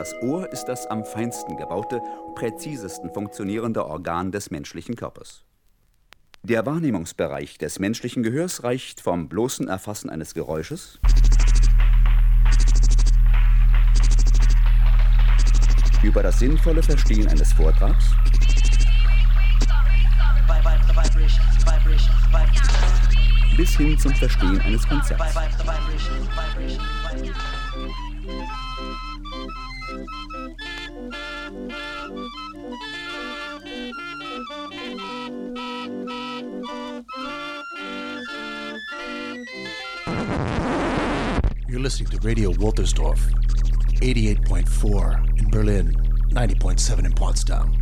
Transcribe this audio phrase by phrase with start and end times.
[0.00, 2.00] Das Ohr ist das am feinsten gebaute,
[2.34, 5.44] präzisesten funktionierende Organ des menschlichen Körpers.
[6.42, 10.98] Der Wahrnehmungsbereich des menschlichen Gehörs reicht vom bloßen Erfassen eines Geräusches
[16.02, 18.14] über das sinnvolle Verstehen eines Vortrags
[23.54, 25.34] bis hin zum Verstehen eines Konzerts.
[41.90, 43.18] Listening to Radio Woltersdorf,
[43.98, 45.92] 88.4 in Berlin,
[46.28, 47.72] 90.7 in Potsdam.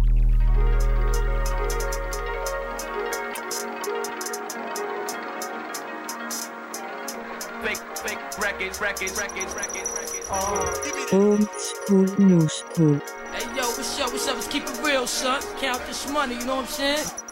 [7.63, 11.13] Fake, fake records, records, records, records, records.
[11.13, 12.99] Old school, new school.
[13.35, 14.11] Hey yo, what's up?
[14.11, 14.37] What's up?
[14.37, 15.43] Let's keep it real, son.
[15.61, 17.28] Count this money, you know what I'm saying?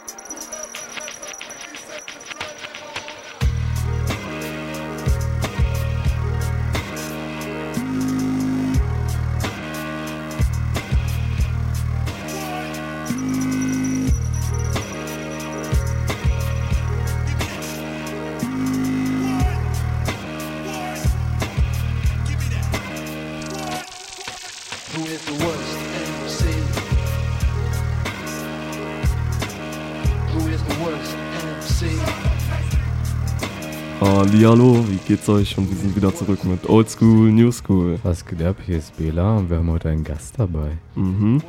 [34.01, 35.57] Hallihallo, wie geht's euch?
[35.57, 37.99] Und wir sind wieder zurück mit Old School, New School.
[38.03, 38.57] Was geht ab?
[38.65, 40.73] Hier ist Bela und wir haben heute einen Gast dabei.
[40.95, 41.41] Mhm.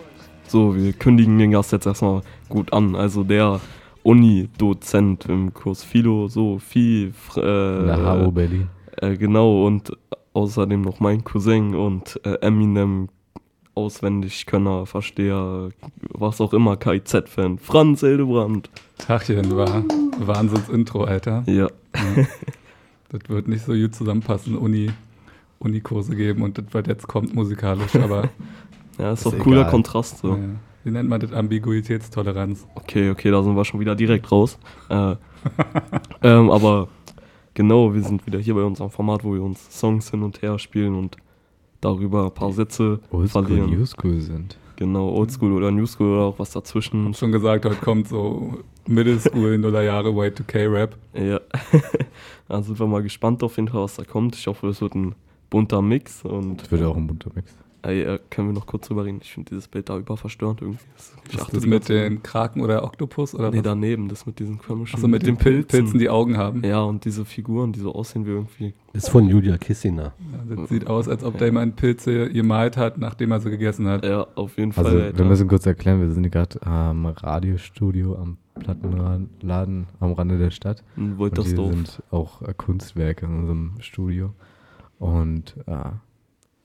[0.48, 2.96] So, wir kündigen den Gast jetzt erstmal gut an.
[2.96, 3.60] Also der
[4.04, 8.68] Uni-Dozent im Kurs Philo, Sophie, Fr- äh, der HO Berlin.
[9.02, 9.92] Äh, genau, und
[10.34, 13.10] außerdem noch mein Cousin und äh, Eminem
[13.76, 15.70] Auswendigkönner, Versteher,
[16.14, 18.70] was auch immer, KIZ-Fan, Franz Hildebrand.
[18.98, 19.84] Tachchen, war
[20.20, 21.44] Wahnsinns-Intro, Alter.
[21.46, 21.68] Ja,
[23.10, 24.92] Das wird nicht so gut zusammenpassen, Uni,
[25.60, 28.30] Unikurse geben und das, was jetzt kommt, musikalisch, aber
[28.98, 29.72] ja ist Ist doch ein cooler egal.
[29.72, 30.34] Kontrast so.
[30.34, 30.40] äh,
[30.84, 31.32] wie nennt man das?
[31.32, 32.68] Ambiguitätstoleranz.
[32.76, 34.58] Okay, okay, da sind wir schon wieder direkt raus.
[34.90, 35.16] Äh,
[36.22, 36.90] ähm, aber
[37.54, 40.60] genau, wir sind wieder hier bei unserem Format, wo wir uns Songs hin und her
[40.60, 41.16] spielen und
[41.82, 43.70] darüber ein paar Sätze Oldschool, verlieren.
[43.70, 44.58] New School sind.
[44.78, 47.08] Genau, Oldschool oder New School oder auch was dazwischen.
[47.08, 50.96] Hab schon gesagt, heute kommt so Middle School, Nullerjahre, Y2K-Rap.
[51.16, 51.42] Ja,
[52.48, 54.36] da sind wir mal gespannt auf jeden Fall, was da kommt.
[54.36, 55.16] Ich hoffe, es wird ein
[55.50, 57.56] bunter Mix und Das wird auch ein bunter Mix.
[57.88, 59.20] Ey, äh, können wir noch kurz drüber reden.
[59.22, 60.84] Ich finde dieses Bild da überverstörend irgendwie.
[60.96, 63.64] Das, ich das die mit den Kraken oder Oktopus oder Nee, was?
[63.64, 66.64] daneben, das mit diesen komischen Achso, mit, den Pil Pilzen, die Augen haben.
[66.64, 68.74] Ja, und diese Figuren, die so aussehen wie irgendwie.
[68.94, 70.14] Ist von Julia Kissiner.
[70.20, 73.88] Ja, das sieht aus, als ob der jemand Pilze gemalt hat, nachdem er sie gegessen
[73.88, 74.06] hat.
[74.06, 74.86] Ja, auf jeden Fall.
[74.86, 75.18] Also, Alter.
[75.18, 80.52] wir müssen kurz erklären, wir sind hier gerade am Radiostudio am Plattenladen am Rande der
[80.52, 80.84] Stadt.
[80.96, 81.70] In Und hier Woltersdorf.
[81.72, 84.34] sind auch Kunstwerke in unserem Studio.
[85.00, 85.76] Und äh,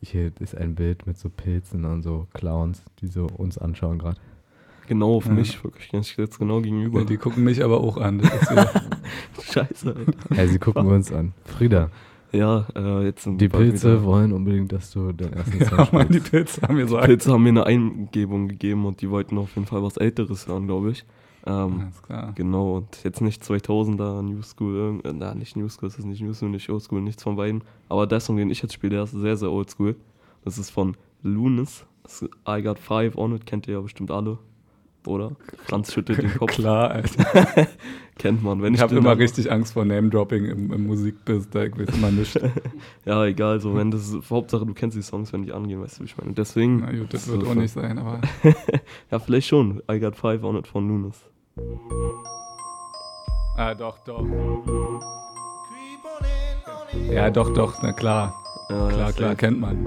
[0.03, 4.19] hier ist ein Bild mit so Pilzen und so Clowns, die so uns anschauen gerade.
[4.89, 5.33] Genau auf Ja.
[5.33, 5.93] mich, wirklich.
[5.95, 7.01] Ich jetzt genau gegenüber.
[7.01, 8.19] Ja, die gucken mich aber auch an.
[8.19, 8.55] Das ist so,
[9.53, 10.35] Scheiße, Alter.
[10.35, 11.33] Ja, sie gucken uns an.
[11.45, 11.91] Frieda,
[12.33, 15.89] Ja, äh, jetzt sind die Pilze wieder- wollen unbedingt, dass du den ersten Song ja,
[15.93, 16.19] Mann, die.
[16.21, 17.05] Pilze haben gesagt.
[17.05, 20.67] Pilze haben mir eine Eingebung gegeben und die wollten auf jeden Fall was Älteres hören,
[20.67, 21.05] glaube ich.
[21.47, 22.33] Ähm, Alles klar.
[22.35, 26.23] Genau, und jetzt nicht 2000er, New School, äh, na, nicht New School, das ist nicht
[26.23, 27.63] New School, nicht Old School, nichts von beiden.
[27.89, 29.97] Aber der Song, den ich jetzt spiele, der ist sehr, sehr Old School.
[30.45, 31.85] Das ist von Lunis.
[32.05, 34.39] Das ist I Got Five On It, kennt ihr ja bestimmt alle,
[35.07, 35.33] oder?
[35.65, 36.53] Franz schüttelt den Kopf.
[36.53, 37.69] Klar, Alter.
[38.19, 41.65] Kennt man, wenn Ich ich, habe immer richtig Angst vor Name-Dropping im, im Musikbiz, da
[41.65, 42.39] ich weiß immer nicht.
[43.05, 45.99] Ja, egal, so, wenn das ist, Hauptsache du kennst die Songs, wenn die angehen, weißt
[45.99, 46.33] du, wie ich meine.
[46.33, 46.81] Deswegen.
[46.81, 48.21] Na gut, das ist wird auch nicht sein, aber
[49.11, 49.83] Ja, vielleicht schon.
[49.91, 51.21] I Got Five On It von Lunis.
[53.57, 54.25] Ah, doch, doch.
[57.11, 58.35] Ja, doch, doch, na klar.
[58.71, 59.87] Ja, Klar, klar, kennt man.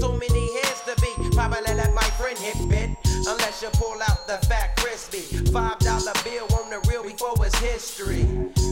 [0.00, 1.12] too many hands to be.
[1.36, 2.90] Probably let my friend hit bit.
[3.28, 5.20] Unless you pull out the fat crispy.
[5.52, 8.24] Five dollar bill on the real before it's history.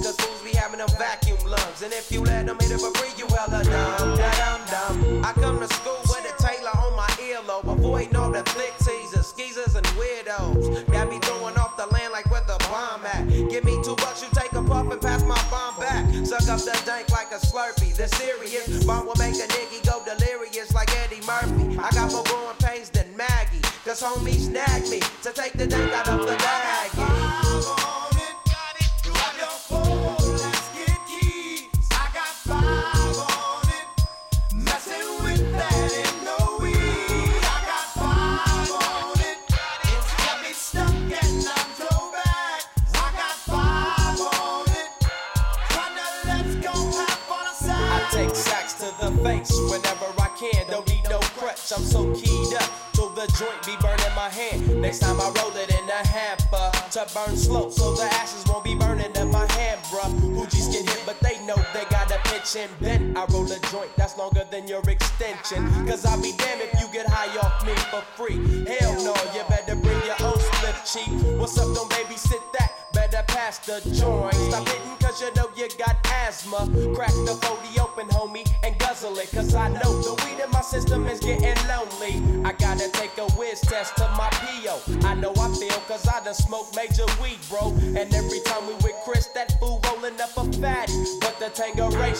[0.03, 1.83] Cause fools be having them vacuum lungs.
[1.83, 4.17] And if you let them hit it for free, you hella dumb.
[4.17, 5.25] Da dum dum.
[5.25, 7.69] I come to school with a tailor on my earlobe.
[7.71, 10.87] Avoiding all the flick teasers, skeezers, and weirdos.
[10.87, 11.38] That be throwing
[24.03, 25.01] homies nag me.
[25.23, 26.38] To take the dank out of the
[62.59, 62.98] and bend.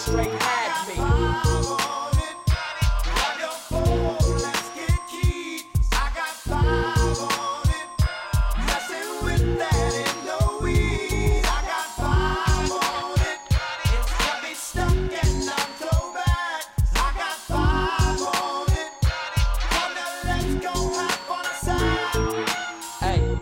[0.09, 0.95] Straight had me.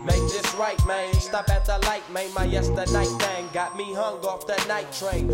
[0.04, 1.12] Make this right, man.
[1.14, 2.32] Stop at the light, man.
[2.34, 5.27] My yesterday thing got me hung off the night train.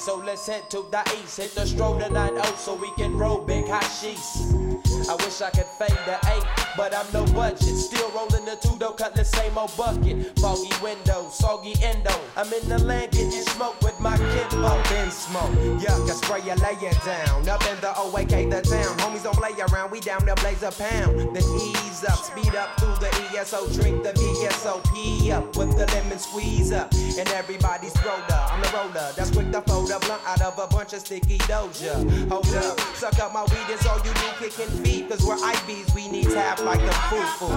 [0.00, 1.36] So let's head to the east.
[1.36, 4.89] Hit the stroll to 9 so we can roll big hashish.
[5.08, 6.44] I wish I could fade the eight,
[6.76, 7.76] but I'm no budget.
[7.76, 10.38] Still rolling the two though, cut the same old bucket.
[10.38, 12.14] Foggy window, soggy endo.
[12.36, 15.50] I'm in the land getting smoke with my kid up in smoke.
[15.80, 17.48] Yuck, I spray you, lay it down.
[17.48, 18.98] Up in the OAK, the town.
[18.98, 21.18] Homies don't play around, we down there blaze a pound.
[21.34, 26.18] Then ease up, speed up through the ESO, drink the VSOP up with the lemon
[26.18, 26.92] squeeze up.
[26.92, 29.12] And everybody's roller, I'm the roller.
[29.16, 31.94] That's quick to fold a blunt out of a bunch of sticky doja.
[32.28, 34.89] Hold up, suck up my weed, it's all you do, kicking feet.
[34.90, 37.54] Cause we're IBs, we need tap like the foo foo.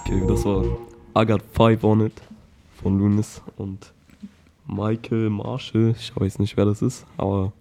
[0.00, 0.64] Okay, das war
[1.16, 2.12] I Got Five on It
[2.82, 3.92] von Lunis und
[4.74, 5.94] Michael Marshall.
[5.98, 7.52] Ich weiß nicht, wer das ist, aber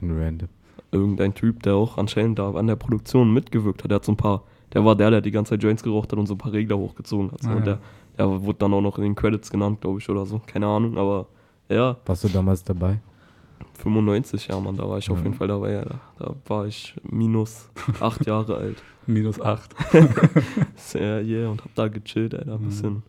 [0.00, 0.48] Ein random.
[0.92, 3.90] irgendein Typ, der auch anscheinend da an der Produktion mitgewirkt hat.
[3.90, 6.18] Der hat so ein paar, der war der, der die ganze Zeit Joints geraucht hat
[6.18, 7.42] und so ein paar Regler hochgezogen hat.
[7.42, 7.50] So.
[7.50, 7.78] Ah, und der,
[8.18, 10.40] der wurde dann auch noch in den Credits genannt, glaube ich, oder so.
[10.46, 11.26] Keine Ahnung, aber
[11.68, 13.00] ja, Warst du damals dabei?
[13.74, 15.24] 95, ja, Mann, da war ich auf Ja.
[15.24, 15.72] jeden Fall dabei.
[15.72, 17.68] Ja, da, da war ich minus
[18.00, 18.82] acht Jahre alt.
[19.08, 19.72] Minus 8.
[20.76, 22.66] Sehr, yeah, und hab da gechillt, Alter, ein Mhm.
[22.66, 23.02] bisschen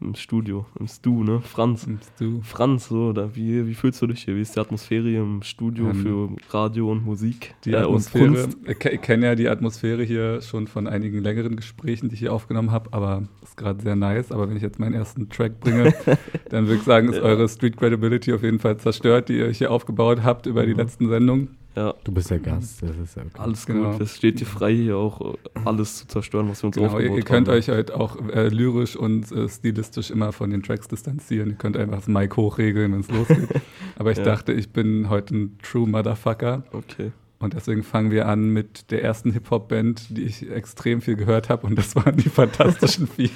[0.00, 1.40] im Studio, im Stu, ne?
[1.40, 1.88] Franz.
[2.20, 2.40] Du.
[2.42, 4.36] Franz, so, da, wie, wie fühlst du dich hier?
[4.36, 7.54] Wie ist die Atmosphäre hier im Studio Ähm, für Radio und Musik?
[7.64, 11.18] Die äh, und Atmosphäre, ich ke- ich kenne ja die Atmosphäre hier schon von einigen
[11.22, 14.30] längeren Gesprächen, die ich hier aufgenommen habe, aber ist gerade sehr nice.
[14.30, 15.92] Aber wenn ich jetzt meinen ersten Track bringe,
[16.50, 17.22] dann würde ich sagen, ist Ja.
[17.22, 20.78] eure Street Credibility auf jeden Fall zerstört, die ihr hier aufgebaut habt über die Mhm.
[20.78, 21.56] letzten Sendungen.
[21.78, 23.30] Ja, Du bist der Gast, das ist ja okay.
[23.38, 23.92] alles Genau.
[23.92, 24.00] gut.
[24.00, 27.04] Es steht dir frei, hier auch äh, alles zu zerstören, was wir uns Genau, aufgebaut
[27.10, 27.24] ihr, ihr haben.
[27.24, 31.50] könnt euch halt auch äh, lyrisch und äh, stilistisch immer von den Tracks distanzieren.
[31.50, 33.48] Ihr könnt einfach das Mic hochregeln, wenn es losgeht.
[33.96, 34.24] Aber ich Ja.
[34.24, 36.64] dachte, ich bin heute ein True Motherfucker.
[36.72, 37.12] Okay.
[37.40, 41.68] Und deswegen fangen wir an mit der ersten Hip-Hop-Band, die ich extrem viel gehört habe.
[41.68, 43.30] Und das waren die Fantastischen Vier.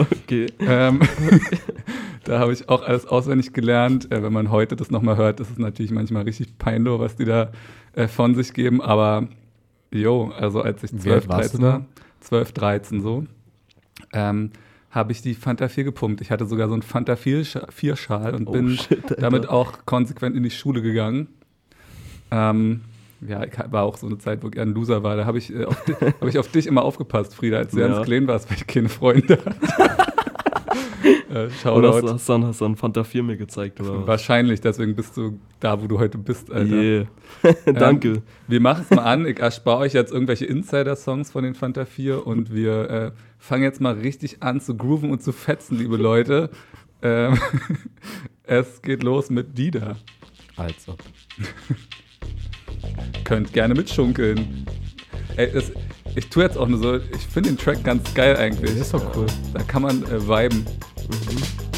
[0.00, 0.46] Okay.
[0.60, 1.00] ähm,
[2.26, 4.10] da habe ich auch alles auswendig gelernt.
[4.12, 7.24] Äh, wenn man heute das nochmal hört, ist es natürlich manchmal richtig peinlich, was die
[7.24, 7.50] da
[7.94, 8.80] äh, von sich geben.
[8.82, 9.28] Aber
[9.90, 11.84] jo, also als ich Wie 12, alt warst du 13 war,
[12.20, 13.24] 12, 13 so,
[14.12, 14.50] ähm,
[14.90, 16.20] habe ich die Fanta 4 gepumpt.
[16.20, 17.44] Ich hatte sogar so einen Fanta 4
[17.96, 21.28] Schal und Oh, bin shit, damit auch konsequent in die Schule gegangen.
[22.30, 22.80] Ähm,
[23.26, 25.16] ja, ich war auch so eine Zeit, wo ich ein Loser war.
[25.16, 25.76] Da habe ich, äh, auf
[26.20, 27.88] hab ich auf dich immer aufgepasst, Frieda, als du Ja.
[27.88, 30.05] ganz klein warst, weil ich keine Freunde hatte.
[31.06, 34.06] Äh, Oder hast, du- hast, dann, hast dann Fanta 4 mir gezeigt, oder?
[34.06, 36.74] Wahrscheinlich, deswegen bist du da, wo du heute bist, Alter.
[36.74, 37.06] Yeah.
[37.64, 38.08] Danke.
[38.08, 39.26] Ähm, wir machen es mal an.
[39.26, 43.80] Ich erspare euch jetzt irgendwelche Insider-Songs von den Fanta 4 und wir äh, fangen jetzt
[43.80, 46.50] mal richtig an zu grooven und zu fetzen, liebe Leute.
[47.02, 47.38] Ähm,
[48.44, 49.96] es geht los mit Dida.
[50.56, 50.98] Als ob.
[53.24, 54.66] Könnt gerne mitschunkeln.
[55.36, 55.72] Ey, das,
[56.16, 58.70] ich tue jetzt auch nur so, ich finde den Track ganz geil eigentlich.
[58.70, 59.26] Das ist doch cool.
[59.52, 60.64] Da kann man äh, viben.
[60.96, 61.75] Hallo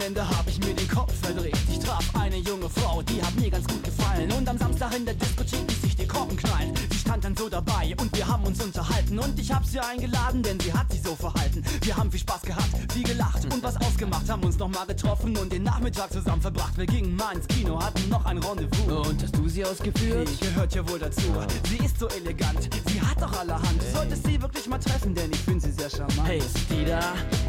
[0.00, 1.58] Wochenende habe ich mir den Kopf verdreht.
[1.70, 4.32] Ich traf eine junge Frau, die hat mir ganz gut gefallen.
[4.32, 6.72] Und am Samstag in der Diskothek ließ sich die Korken knallen.
[6.90, 9.18] Sie stand dann so dabei und wir haben uns unterhalten.
[9.18, 11.62] Und ich hab sie eingeladen, denn sie hat sich so verhalten.
[11.82, 14.26] Wir haben viel Spaß gehabt, viel gelacht und was ausgemacht.
[14.30, 16.78] Haben uns nochmal getroffen und den Nachmittag zusammen verbracht.
[16.78, 19.06] Wir gingen mal ins Kino, hatten noch ein Rendezvous.
[19.06, 20.30] Und hast du sie ausgeführt?
[20.30, 21.28] Die gehört ja wohl dazu.
[21.68, 23.82] Sie ist so elegant, sie hat doch allerhand.
[23.92, 26.26] Solltest sie wirklich mal treffen, denn ich finde sie sehr charmant.
[26.26, 27.00] Hey, ist die da,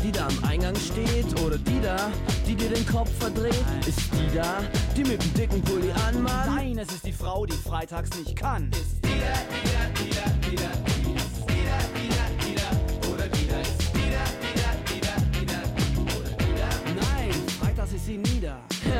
[0.04, 1.40] die da am Eingang steht?
[1.40, 2.12] Oder die da,
[2.52, 3.54] die dir den Kopf verdreht?
[3.88, 4.62] Ist die da,
[4.96, 6.48] die mit dem dicken Pulli anmalt?
[6.48, 8.70] Nein, es ist die Frau, die freitags nicht kann.
[8.72, 10.81] Ist Nein,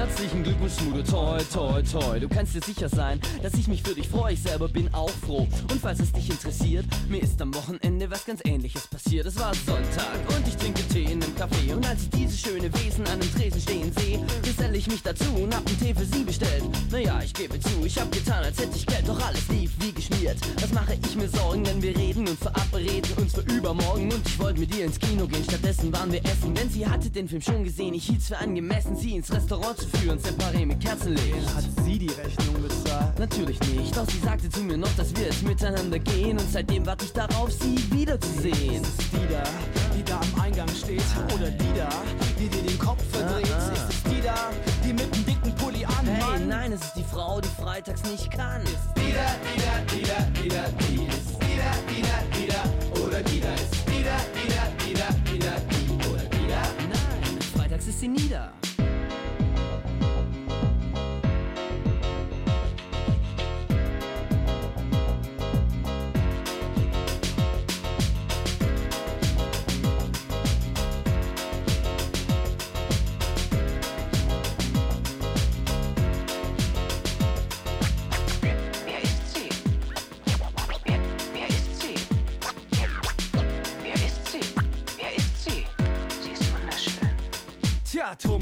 [0.02, 2.20] Herzlichen Glückwunsch, Smudo, toi, toi, toi.
[2.20, 4.34] Du kannst dir sicher sein, dass ich mich für dich freue.
[4.34, 5.48] Ich selber bin auch froh.
[5.70, 9.28] Und falls es dich interessiert, mir ist am Wochenende was ganz ähnliches passiert.
[9.28, 11.76] Es war Sonntag und ich trinke Tee in einem Café.
[11.76, 15.26] Und als ich dieses schöne Wesen an einem Tresen stehen sehe, geselle ich mich dazu
[15.36, 16.64] und hab einen Tee für sie bestellt.
[16.92, 19.92] Naja, ich gebe zu, ich hab getan, als hätte ich Geld, doch alles lief wie
[19.92, 20.38] geschmiert.
[20.62, 24.12] Was mache ich mir Sorgen, denn wir reden und verabreden uns für übermorgen.
[24.12, 26.56] Und ich wollte mit ihr ins Kino gehen, stattdessen waren wir essen.
[26.56, 29.91] Denn sie hatte den Film schon gesehen, ich hielt's für angemessen, sie ins Restaurant zu
[29.98, 31.56] führen, separé mit Kerzenlicht.
[31.56, 33.20] Hat sie die Rechnung bezahlt?
[33.20, 36.86] Natürlich nicht, doch sie sagte zu mir noch, dass wir jetzt miteinander gehen und seitdem
[36.86, 38.82] warte ich darauf, sie wiederzusehen.
[38.84, 39.44] Ist es die da,
[39.96, 41.04] die da am Eingang steht?
[41.34, 41.90] Oder die da,
[42.40, 43.52] die dir den Kopf verdreht?
[43.52, 43.74] Ah, ah.
[43.74, 44.52] Ist es die da,
[44.84, 46.06] die mit dem dicken Pulli an?
[46.06, 48.62] Hey, nein, es ist die Frau, die freitags nicht kann.
[56.90, 58.52] Nein, freitags ist sie nieder.
[58.54, 58.61] Wer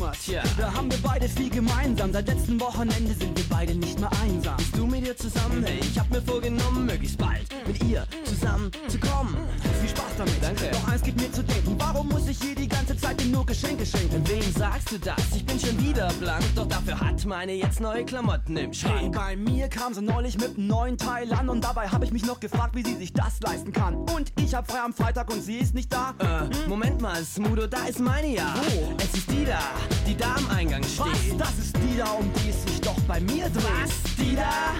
[0.09, 0.43] Thomas, Tja.
[0.57, 2.11] da haben wir beide viel gemeinsam.
[2.11, 4.57] Seit letztem Wochenende sind wir beide nicht mehr einsam.
[4.57, 5.63] Bist du mit ihr zusammen?
[5.63, 9.37] Hey, ich hab mir vorgenommen, möglichst bald mit ihr zusammen zu kommen.
[9.79, 10.33] Viel Spaß damit.
[10.41, 10.69] Danke.
[10.71, 13.45] Doch eins gibt mir zu denken, warum muss ich ihr die ganze Zeit denn nur
[13.45, 14.27] Geschenke schenken?
[14.27, 15.21] Wem sagst du das?
[15.35, 19.15] Ich bin schon wieder blank, doch dafür hat meine jetzt neue Klamotten im Hey, Schrank.
[19.15, 22.25] bei mir kam sie neulich mit einem neuen Teil an und dabei habe ich mich
[22.25, 23.93] noch gefragt, wie sie sich das leisten kann.
[23.95, 26.15] Und ich hab frei am Freitag und sie ist nicht da.
[26.17, 28.51] Äh, Moment mal, Smudo, da ist meine ja.
[28.55, 28.93] Wo?
[28.97, 29.59] Es ist die da,
[30.07, 30.91] die da am Eingang Was?
[31.19, 31.39] steht.
[31.39, 33.63] Das ist die da, um die es sich doch bei mir dreht.
[33.83, 34.15] Was?
[34.17, 34.73] Die da?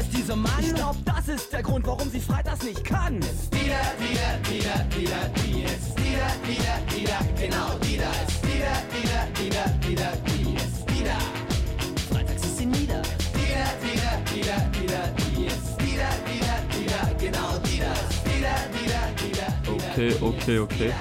[0.00, 0.52] Ist dieser Mann?
[0.60, 3.20] Ich glaub, das ist der Grund, warum sie freitags nicht kann.
[12.10, 13.02] Freitags ist sie nieder.
[19.92, 20.92] Okay, okay, okay.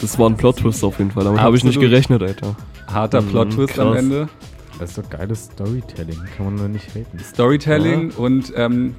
[0.00, 1.24] Das war ein Plot-Twist auf jeden Fall.
[1.24, 2.54] Damit habe ich nicht gerechnet, Alter.
[2.86, 3.96] Harter Mhm, Plot-Twist am.
[3.96, 4.28] Ende.
[4.80, 6.18] Das ist doch geiles Storytelling.
[6.36, 7.18] Kann man nur nicht reden.
[7.18, 8.94] Storytelling und ähm,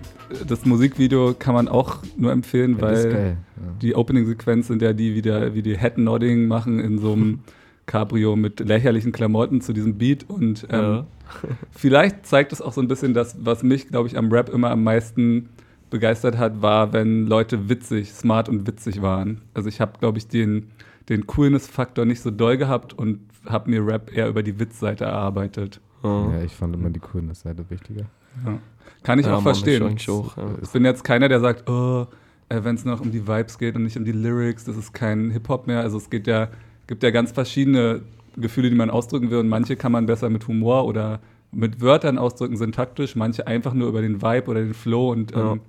[0.48, 3.64] das Musikvideo kann man auch nur empfehlen, Ja, weil geil, ja.
[3.82, 7.40] die Opening-Sequenz, in der die wieder wie die Head-Nodding machen in so einem
[7.88, 11.06] Cabrio mit lächerlichen Klamotten zu diesem Beat und ähm, Ja.
[11.72, 14.70] vielleicht zeigt es auch so ein bisschen das, was mich, glaube ich, am Rap immer
[14.70, 15.50] am meisten
[15.90, 19.42] begeistert hat, war, wenn Leute witzig, smart und witzig waren.
[19.54, 20.68] Also ich habe, glaube ich, den,
[21.10, 25.80] den Coolness-Faktor nicht so doll gehabt und habe mir Rap eher über die Witzseite erarbeitet.
[26.04, 28.06] Ja, ich fand immer die Coolness-Seite wichtiger.
[28.46, 28.58] Ja.
[29.04, 29.96] Kann ich Ja, auch verstehen.
[29.96, 30.44] ich auch, ja.
[30.62, 32.08] Ich bin jetzt keiner, der sagt, oh,
[32.50, 34.64] äh, wenn es noch um die Vibes geht und nicht um die Lyrics.
[34.66, 35.82] Das ist kein Hip-Hop mehr.
[35.82, 36.48] Also es geht ja,
[36.88, 38.02] gibt ja ganz verschiedene
[38.36, 39.40] Gefühle, die man ausdrücken will.
[39.40, 41.20] Und manche kann man besser mit Humor oder
[41.52, 43.16] mit Wörtern ausdrücken, syntaktisch.
[43.16, 45.12] Manche einfach nur über den Vibe oder den Flow.
[45.12, 45.54] Und Ja.
[45.54, 45.62] ähm,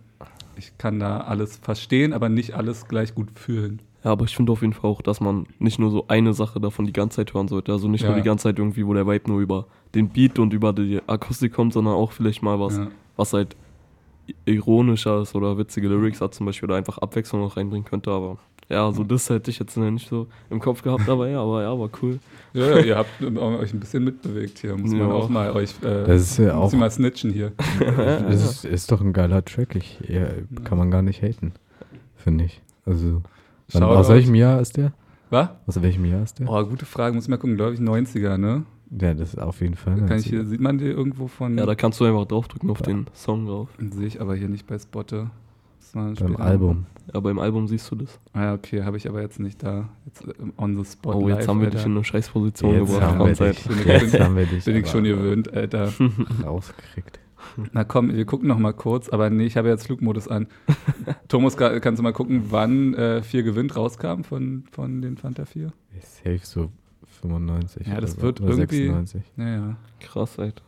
[0.57, 3.81] ich kann da alles verstehen, aber nicht alles gleich gut fühlen.
[4.05, 6.59] Ja, aber ich finde auf jeden Fall auch, dass man nicht nur so eine Sache
[6.61, 7.71] davon die ganze Zeit hören sollte.
[7.73, 8.19] Also nicht nur Ja.
[8.19, 11.53] die ganze Zeit irgendwie, wo der Vibe nur über den Beat und über die Akustik
[11.53, 12.89] kommt, sondern auch vielleicht mal was, Ja.
[13.17, 13.55] was halt
[14.47, 18.11] ironischer ist oder witzige Lyrics hat zum Beispiel oder einfach Abwechslung noch reinbringen könnte.
[18.11, 21.63] Aber ja, so das hätte ich jetzt nicht so im Kopf gehabt, aber ja, aber
[21.63, 22.19] ja, war cool.
[22.55, 24.77] Ja, ja, ihr habt euch ein bisschen mitbewegt hier.
[24.77, 25.13] Muss man Ja.
[25.15, 27.53] auch mal euch äh, Das ist ja muss auch- ich mal snitchen hier.
[27.97, 29.75] Das ist, ist doch ein geiler Track.
[29.77, 30.27] Ich, ja,
[30.65, 31.53] kann man gar nicht haten,
[32.17, 32.61] finde ich.
[32.87, 33.23] Also,
[33.73, 33.97] wann, Shoutout.
[33.99, 34.93] aus welchem Jahr ist der?
[35.31, 35.49] Was?
[35.67, 36.49] Aus welchem Jahr ist der?
[36.51, 38.65] Oh, gute Frage, muss ich mal gucken, glaube ich 90er, ne?
[39.01, 39.97] Ja, das ist auf jeden Fall.
[40.07, 40.29] Kann ich 90er.
[40.31, 41.57] hier, sieht man die irgendwo von?
[41.57, 43.71] Ja, da kannst du einfach draufdrücken auf den Song drauf.
[43.79, 45.31] Sehe ich aber hier nicht bei Spotte.
[45.95, 46.37] Beim.
[46.37, 46.87] Album.
[47.13, 48.19] Ja, beim Album siehst du das.
[48.33, 49.91] Ah ja, okay, habe ich aber jetzt nicht da.
[50.07, 51.13] Jetzt äh, on the spot.
[51.15, 51.77] Oh, jetzt live, haben wir Alter.
[51.79, 53.03] dich in eine Scheißposition Jetzt gebracht.
[53.19, 53.65] haben wir dich.
[53.65, 55.91] Bin ich, Jetzt bin, haben wir dich bin ich aber- schon gewöhnt, Alter.
[56.45, 57.21] Rausgekriegt.
[57.73, 60.47] Na komm, wir gucken noch mal kurz, aber nee, ich habe jetzt Flugmodus an.
[61.29, 65.45] Thomas, ka- kannst du mal gucken, wann äh, 4 gewinnt rauskam von, von den Fanta
[65.45, 65.73] 4?
[66.01, 66.71] Safe so
[67.21, 67.87] 95.
[67.87, 68.77] Ja, das oder so, wird oder irgendwie.
[68.87, 69.23] 96.
[69.37, 69.77] Ja, ja.
[70.01, 70.63] Krass, Alter.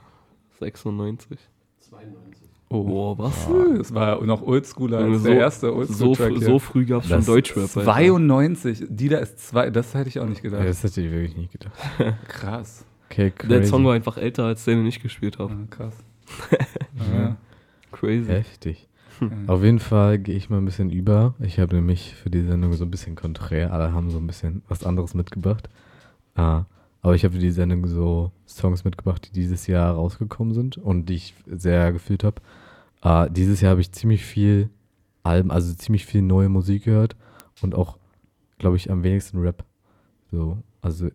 [0.61, 1.39] 96.
[1.81, 2.49] 92.
[2.71, 3.49] Oh, Boah, was?
[3.79, 5.75] Das war noch oldschooler als so, der erste so,
[6.09, 6.47] Oldschool-Track hier.
[6.47, 7.63] so früh gab es schon Deutschrap.
[7.77, 7.85] Alter.
[7.85, 10.67] 92, Dida ist zwei, das hätte ich auch nicht Ja, gedacht.
[10.67, 11.75] das hätte ich wirklich nicht gedacht.
[12.27, 12.85] Krass.
[13.11, 13.49] Okay, crazy.
[13.49, 15.53] Der Song war einfach älter, als den ich gespielt habe.
[15.55, 15.95] Ah, krass.
[17.13, 17.37] Ja.
[17.93, 18.27] Crazy.
[18.27, 18.89] Heftig.
[19.21, 19.49] Mhm.
[19.49, 21.35] Auf jeden Fall gehe ich mal ein bisschen über.
[21.41, 23.73] Ich habe nämlich für die Sendung so ein bisschen konträr.
[23.73, 25.69] Alle haben so ein bisschen was anderes mitgebracht.
[26.35, 26.65] Ah,
[27.03, 31.09] aber ich habe für die Sendung so Songs mitgebracht, die dieses Jahr rausgekommen sind und
[31.09, 32.41] die ich sehr gefühlt habe.
[33.01, 34.71] Ah, dieses Jahr habe ich ziemlich viel
[35.23, 37.17] Alben, also ziemlich viel neue Musik gehört
[37.63, 37.99] und auch,
[38.59, 39.65] glaube ich, am wenigsten Rap.
[40.31, 41.09] So, also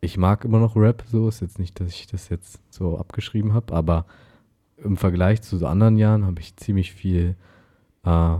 [0.00, 3.52] ich mag immer noch Rap, so ist jetzt nicht, dass ich das jetzt so abgeschrieben
[3.52, 4.06] habe, aber
[4.84, 7.36] im Vergleich zu anderen Jahren habe ich ziemlich viel
[8.04, 8.36] äh,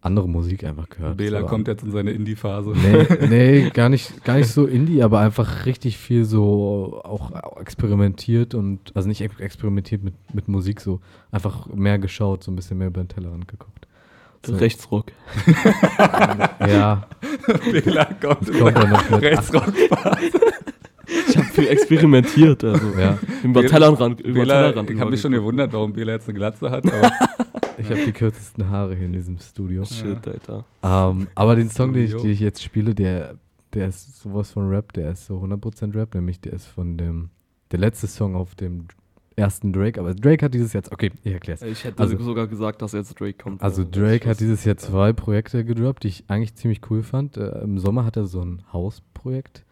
[0.00, 1.16] andere Musik einfach gehört.
[1.16, 2.74] Bela so, kommt jetzt in seine Indie-Phase.
[2.74, 8.54] Nee, nee, gar nicht, gar nicht so Indie, aber einfach richtig viel so auch experimentiert
[8.54, 12.78] und, also nicht ex- experimentiert mit, mit Musik, so einfach mehr geschaut, so ein bisschen
[12.78, 13.88] mehr über den Tellerrand geguckt.
[14.44, 15.06] So, Rechtsrock.
[16.60, 17.06] Ja,
[17.72, 19.74] Bela kommt das in kommt
[21.28, 22.64] Ich habe viel experimentiert.
[22.64, 22.86] Also.
[22.98, 24.20] Ja, Über Tellerrand.
[24.20, 26.84] Über Bela, Tellerrand ich habe mich schon gewundert, warum Bela jetzt eine Glatze hat.
[27.76, 29.84] Ich habe die kürzesten Haare hier in diesem Studio.
[29.84, 30.64] Shit, Alter.
[30.82, 33.34] Ähm, aber den Song, den ich, den ich jetzt spiele, der,
[33.72, 37.30] der ist sowas von Rap, der ist so 100% Rap, nämlich der ist von dem,
[37.72, 38.86] der letzte Song auf dem
[39.36, 41.62] ersten Drake, aber Drake hat dieses jetzt, okay, ich erklär's.
[41.62, 43.62] Ich hätte Also- sogar gesagt, dass jetzt Drake kommt.
[43.62, 44.64] Also Drake hat dieses.
[44.64, 47.36] Jahr zwei Projekte gedroppt, die ich eigentlich ziemlich cool fand.
[47.36, 49.64] Äh, Im Sommer hat er so ein Hausprojekt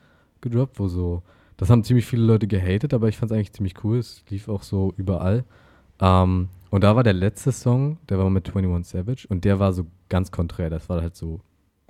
[0.42, 1.22] gedroppt, wo so,
[1.57, 3.98] das haben ziemlich viele Leute gehatet, aber ich fand es eigentlich ziemlich cool.
[3.98, 5.44] Es lief auch so überall.
[6.00, 9.72] Ähm, und da war der letzte Song, der war mit 21 Savage und der war
[9.72, 10.70] so ganz konträr.
[10.70, 11.40] Das war halt so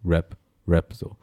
[0.04, 0.36] Rap,
[0.66, 1.16] Rap so.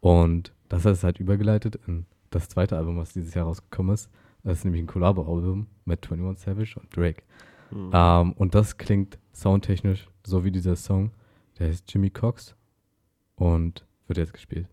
[0.00, 4.10] Und das hat es halt übergeleitet in das zweite Album, was dieses Jahr rausgekommen ist.
[4.44, 7.22] Das ist nämlich ein Collabo-Album mit 21 Savage und Drake.
[7.70, 7.90] Hm.
[7.92, 11.10] Ähm, und das klingt soundtechnisch so wie dieser Song.
[11.58, 12.54] Der heißt Jimmy Cox
[13.36, 14.68] und wird jetzt gespielt.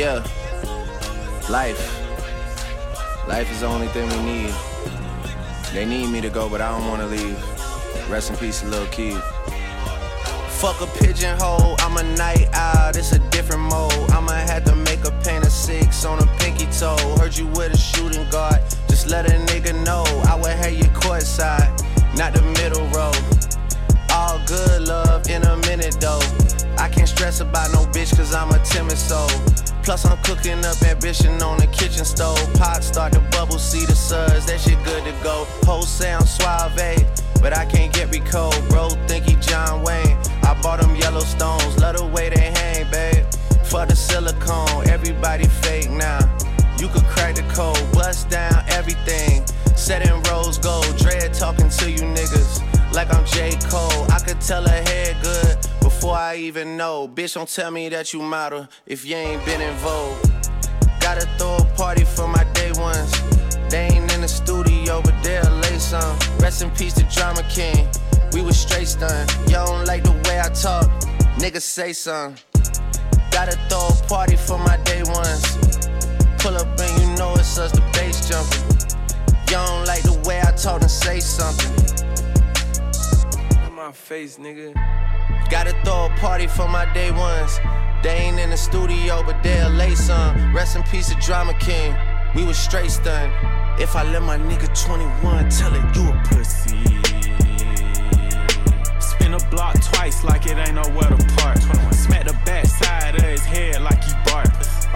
[0.00, 0.24] Yeah.
[1.50, 1.76] Life.
[3.28, 4.54] Life is the only thing we need.
[5.74, 7.36] They need me to go, but I don't wanna leave.
[8.08, 9.22] Rest in peace, little Keith.
[10.58, 13.92] Fuck a pigeonhole, I'm a night owl, it's a different mode.
[14.12, 16.96] I'ma have to make a paint of six on a pinky toe.
[17.18, 18.58] Heard you with a shooting guard,
[18.88, 20.04] just let a nigga know.
[20.32, 21.68] I would have you court side,
[22.16, 23.12] not the middle row.
[24.08, 26.24] All good love in a minute though.
[26.78, 29.28] I can't stress about no bitch cause I'm a timid soul.
[29.90, 32.38] Plus I'm cooking up ambition on the kitchen stove.
[32.54, 35.46] Pot start to bubble, see the suds, that shit good to go.
[35.66, 36.76] Whole sound suave,
[37.42, 38.54] but I can't get me cold.
[38.68, 40.16] Bro, think he John Wayne.
[40.44, 43.26] I bought them Yellowstones, love the way they hang, babe.
[43.64, 46.20] For the silicone, everybody fake now.
[46.78, 49.44] You could crack the code, bust down everything.
[49.74, 52.62] Set in rose gold, dread talking to you niggas
[52.94, 53.58] like I'm J.
[53.68, 54.06] Cole.
[54.12, 55.59] I could tell her head good
[56.00, 57.06] before I even know.
[57.06, 60.16] Bitch, don't tell me that you model if you ain't been in vogue.
[60.98, 63.12] Gotta throw a party for my day ones.
[63.68, 66.18] They ain't in the studio, but they'll lay some.
[66.38, 67.86] Rest in peace to Drama King.
[68.32, 69.30] We was straight stunned.
[69.50, 70.88] Y'all don't like the way I talk.
[71.36, 72.42] Niggas say something.
[73.30, 75.44] Gotta throw a party for my day ones.
[76.38, 78.64] Pull up and you know it's us, the bass jumping.
[79.48, 81.72] You don't like the way I talk and say something.
[83.66, 84.74] In my face, nigga.
[85.50, 87.58] Gotta throw a party for my day ones.
[88.04, 90.54] They ain't in the studio, but they'll lay some.
[90.54, 91.92] Rest in peace, of Drama King.
[92.36, 93.32] We was straight stunned.
[93.80, 96.78] If I let my nigga 21 tell it, you a pussy.
[99.00, 101.58] Spin a block twice like it ain't nowhere to park.
[101.94, 104.46] Smack the back side of his head like he bark.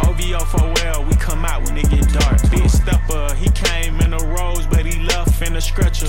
[0.06, 2.38] OVO for well, we come out when it get dark.
[2.52, 6.06] Big stepper, he came in a rose, but he left in a stretcher.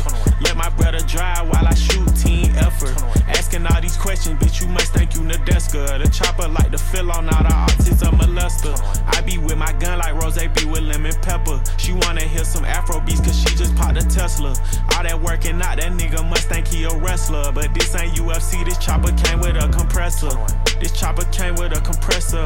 [5.75, 8.73] The chopper like to fill on all the autism molester.
[9.07, 11.61] I be with my gun like Rose be with lemon pepper.
[11.77, 14.55] She wanna hear some Afro beats cause she just popped a Tesla.
[14.95, 17.51] All that working out, that nigga must think he a wrestler.
[17.51, 20.31] But this ain't UFC, this chopper came with a compressor.
[20.79, 22.45] This chopper came with a compressor.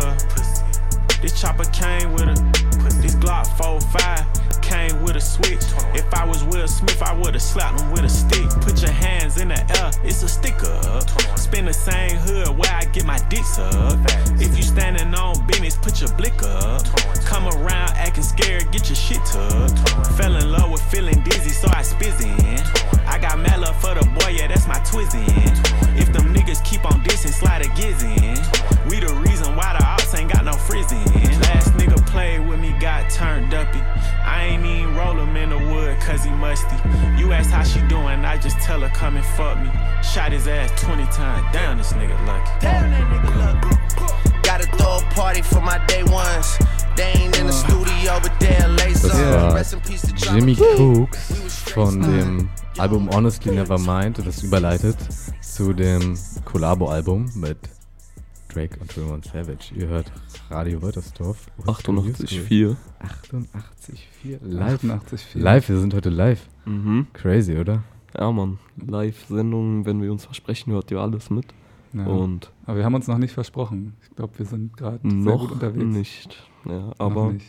[1.21, 2.33] This chopper came with a
[3.01, 4.38] this Glock 45
[4.69, 5.65] came with a switch.
[5.95, 8.47] If I was Will Smith, I would've slapped him with a stick.
[8.61, 10.77] Put your hands in the air, it's a sticker.
[11.35, 13.99] Spin the same hood where I get my dicks up.
[14.39, 16.85] If you standing on business, put your blick up.
[17.25, 19.79] Come around acting scared, get your shit tucked.
[20.17, 22.59] Fell in love with feeling dizzy, so I spizzin'.
[22.88, 22.88] I
[23.21, 25.27] got mad love for the boy, yeah, that's my twizzin'.
[25.97, 28.37] If them niggas keep on dissing, slide a gizzin'.
[28.89, 31.05] We the reason why the ops ain't got no frizzin'.
[31.41, 33.79] Last nigga played with me, got turned uppy.
[34.25, 36.75] I ain't even roll him in the wood cause he musty.
[37.17, 39.69] You ask how she doing, I just tell her come and fuck me.
[40.03, 41.53] Shot his ass 20 times.
[41.53, 42.51] down this nigga lucky.
[42.61, 44.41] Damn, that nigga lucky.
[44.43, 46.57] Gotta throw a party for my day ones.
[46.95, 49.41] They ain't in the uh, studio, but they'll lay Das some.
[49.41, 51.31] war Rest in peace to Drama Jimmy Cooks
[51.73, 54.97] von dem Album Honestly Nevermind und das überleitet
[55.41, 57.57] zu dem Collabo-Album mit
[58.53, 59.73] Drake und 21 Savage.
[59.75, 60.11] Ihr hört
[60.49, 61.47] Radio Wörthersdorf.
[61.65, 62.75] 88,4.
[64.23, 64.83] 88,4 live.
[64.83, 65.39] 88,4.
[65.39, 66.47] Live, wir sind heute live.
[66.65, 67.07] Mhm.
[67.13, 67.83] Crazy, oder?
[68.17, 68.57] Ja, Mann.
[68.77, 71.47] Live-Sendungen, wenn wir uns versprechen, hört ihr alles mit.
[71.93, 72.05] Ja.
[72.05, 73.95] Und Aber wir haben uns noch nicht versprochen.
[74.03, 75.83] Ich glaube, wir sind gerade sehr noch gut unterwegs.
[75.85, 76.43] nicht.
[76.65, 77.45] Ja, aber nicht.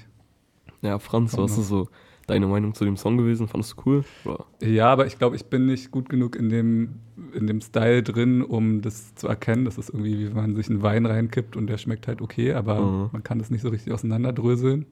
[0.83, 1.62] ja, Franz, Kommt was noch.
[1.62, 1.88] ist so
[2.31, 3.47] deine Meinung zu dem Song gewesen?
[3.49, 4.05] Fandest du cool?
[4.25, 4.45] Oder?
[4.62, 6.88] Ja, aber ich glaube, ich bin nicht gut genug in dem,
[7.35, 9.64] in dem Style drin, um das zu erkennen.
[9.66, 12.55] Das ist irgendwie, wie wenn man sich einen Wein reinkippt und der schmeckt halt okay,
[12.55, 13.09] aber Mhm.
[13.12, 14.87] man kann das nicht so richtig auseinanderdröseln.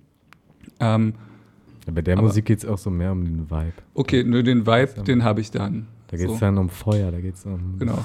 [0.81, 1.15] Ähm,
[1.87, 3.73] Ja, bei der Aber- Musik geht es auch so mehr um den Vibe.
[3.95, 5.87] okay, nur den Vibe, den habe ich dann.
[6.09, 6.41] Da geht es So.
[6.41, 7.97] dann um Feuer, da geht es um, Genau.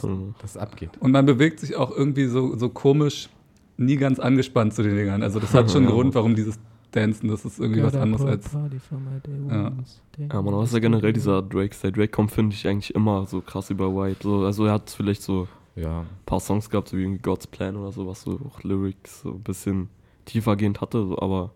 [0.41, 0.91] dass es abgeht.
[0.99, 3.29] Und man bewegt sich auch irgendwie so, so komisch,
[3.77, 5.21] nie ganz angespannt zu den Dingern.
[5.23, 5.95] Also das hat schon einen Ja.
[5.95, 6.59] Grund, warum dieses
[6.93, 8.51] Dancen, das ist irgendwie was anderes als.
[8.53, 9.71] Ja.
[10.31, 13.41] Ja, man, was ja generell dieser Drake, der Drake kommt, finde ich eigentlich immer so
[13.41, 14.19] krass über White.
[14.23, 16.01] So, also er hat vielleicht so Ja.
[16.01, 19.21] ein paar Songs gehabt, so wie irgendwie God's Plan oder so, was so auch Lyrics
[19.21, 19.89] so ein bisschen
[20.25, 21.51] tiefergehend hatte, so, aber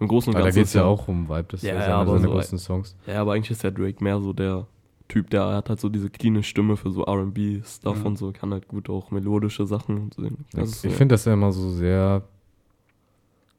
[0.00, 0.58] im Großen und Aber da Ganzen.
[0.60, 2.96] geht es ja auch um Vibe, das ja, ist ja, aber seiner so, größten Songs.
[3.06, 4.66] Ja, aber eigentlich ist der Drake mehr so der
[5.08, 8.04] Typ, der hat halt so diese cleane Stimme für so R&B-Stuff Ja.
[8.04, 10.46] und so, kann halt gut auch melodische Sachen singen.
[10.56, 12.22] Ich ja- finde, dass er immer so sehr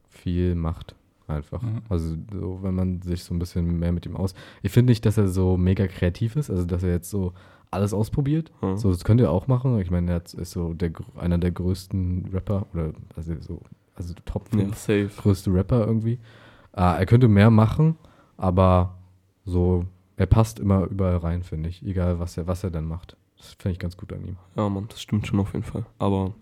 [0.10, 0.96] viel macht.
[1.28, 1.64] Einfach.
[1.64, 1.70] Ja.
[1.90, 4.34] Also, so, wenn man sich so ein bisschen mehr mit ihm aus.
[4.62, 7.34] Ich finde nicht, dass er so mega kreativ ist, also dass er jetzt so
[7.72, 8.52] alles ausprobiert.
[8.62, 8.76] Ja.
[8.78, 9.80] So, das könnte er auch machen.
[9.80, 13.62] Ich meine, er ist so der, gr- einer der größten Rapper oder also so,
[13.96, 15.10] also Top Ja, 5 safe.
[15.22, 16.20] größte Rapper irgendwie.
[16.74, 17.96] Ah, er könnte mehr machen,
[18.38, 18.98] aber
[19.46, 19.86] so,
[20.18, 21.84] er passt immer überall rein, finde ich.
[21.86, 23.16] Egal, was er, was er dann macht.
[23.38, 24.38] Das finde ich ganz gut an ihm.
[24.56, 25.86] Ja, Mann, das stimmt schon auf jeden Fall.
[26.00, 26.34] Aber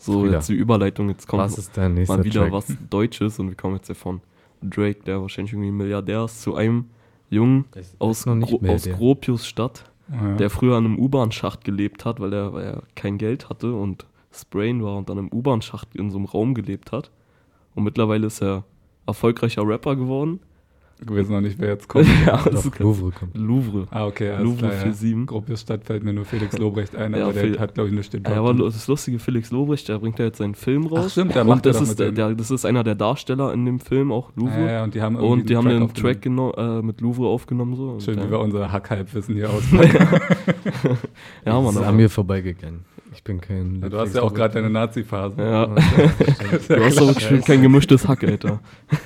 [0.00, 2.52] so Frieda, jetzt die Überleitung, jetzt kommt was ist dein nächster mal wieder Track?
[2.52, 4.20] was Deutsches und wir kommen jetzt ja von
[4.62, 6.86] Drake, der wahrscheinlich irgendwie Milliardär ist, zu einem
[7.30, 8.94] Jungen ist aus, noch nicht Gro aus Milliardär.
[8.94, 10.34] Gropiusstadt, Ja.
[10.36, 14.06] der früher an einem U-Bahn-Schacht gelebt hat, weil er, weil er kein Geld hatte und
[14.32, 17.10] Sprain war und an einem U-Bahn-Schacht in so einem Raum gelebt hat.
[17.74, 18.64] Und mittlerweile ist er
[19.06, 20.40] erfolgreicher Rapper geworden.
[21.06, 22.06] Wir wissen noch nicht, wer jetzt kommt.
[22.26, 23.36] ja, Doch, das ist Louvre kommt.
[23.36, 23.86] Louvre.
[23.90, 24.92] Ah, okay, alles Louvre klar, ja.
[24.92, 25.26] 47.
[25.26, 28.24] Gropiusstadt fällt mir nur Felix Lobrecht ein, Ja, aber der hat, glaube ich, eine Stimme.
[28.28, 31.04] Ja, aber das Lustige, Felix Lobrecht, der bringt ja jetzt seinen Film raus.
[31.06, 32.94] Ach stimmt, der und macht das doch ist, mit der, der, das ist einer der
[32.94, 34.60] Darsteller in dem Film, auch Louvre.
[34.60, 36.82] Ja, ja, und die haben irgendwie und die einen haben Track den Track geno äh,
[36.82, 37.76] mit Louvre aufgenommen.
[37.76, 37.90] So.
[37.92, 38.26] Und Schön, ja.
[38.26, 39.88] wie wir unser Hackhalbwissen hier auspacken.
[39.98, 40.98] ja,
[41.44, 41.66] Das Mann.
[41.66, 42.80] ist aber- an mir vorbeigegangen.
[43.12, 43.80] Ich bin kein.
[43.82, 45.34] Ja, du hast ja auch gerade deine Nazi-Phase.
[45.40, 45.66] Ja.
[45.66, 45.66] Ja,
[46.68, 48.60] du hast bestimmt kein gemischtes Hack, Alter.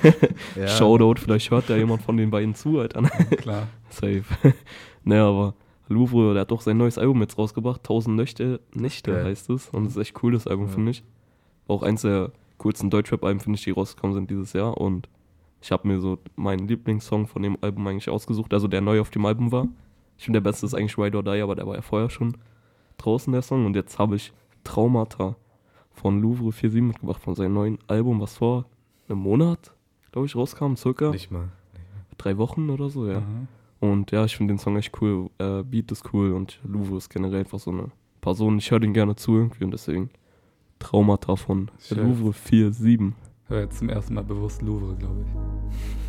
[0.55, 0.67] Ja.
[0.67, 3.01] Shoutout, vielleicht hört da jemand von den beiden zu, Alter.
[3.37, 3.67] Klar.
[3.89, 4.23] Safe.
[5.03, 5.53] naja, aber
[5.89, 7.81] Louvre, der hat doch sein neues Album jetzt rausgebracht.
[7.81, 9.25] 1000 Nächte, Nächte Geil.
[9.25, 9.69] heißt es.
[9.69, 10.71] Und das ist echt cool, das Album, Ja.
[10.71, 11.03] finde ich.
[11.67, 14.77] Auch eins der coolsten Deutschrap-Alben, finde ich, die rausgekommen sind dieses Jahr.
[14.77, 15.09] Und
[15.61, 19.09] ich habe mir so meinen Lieblingssong von dem Album eigentlich ausgesucht, also der neu auf
[19.09, 19.67] dem Album war.
[20.17, 22.35] Ich finde, der beste ist eigentlich Ride or Die, aber der war ja vorher schon
[22.97, 23.65] draußen, der Song.
[23.65, 25.35] Und jetzt habe ich Traumata
[25.91, 28.65] von Louvre 47 mitgebracht, von seinem neuen Album, was vor
[29.07, 29.73] einem Monat,
[30.11, 31.11] glaube ich, rauskam, circa.
[31.11, 31.49] Nicht mal.
[32.17, 33.17] Drei Wochen oder so, ja.
[33.17, 33.47] Aha.
[33.79, 35.29] Und ja, ich finde den Song echt cool.
[35.37, 38.57] Äh, Beat ist cool und Louvre ist generell einfach so eine Person.
[38.57, 40.09] Ich höre den gerne zu irgendwie und deswegen
[40.79, 41.69] Traumata von.
[41.89, 43.13] Louvre 47.
[43.47, 46.04] Hör jetzt zum ersten Mal bewusst Louvre, glaube ich.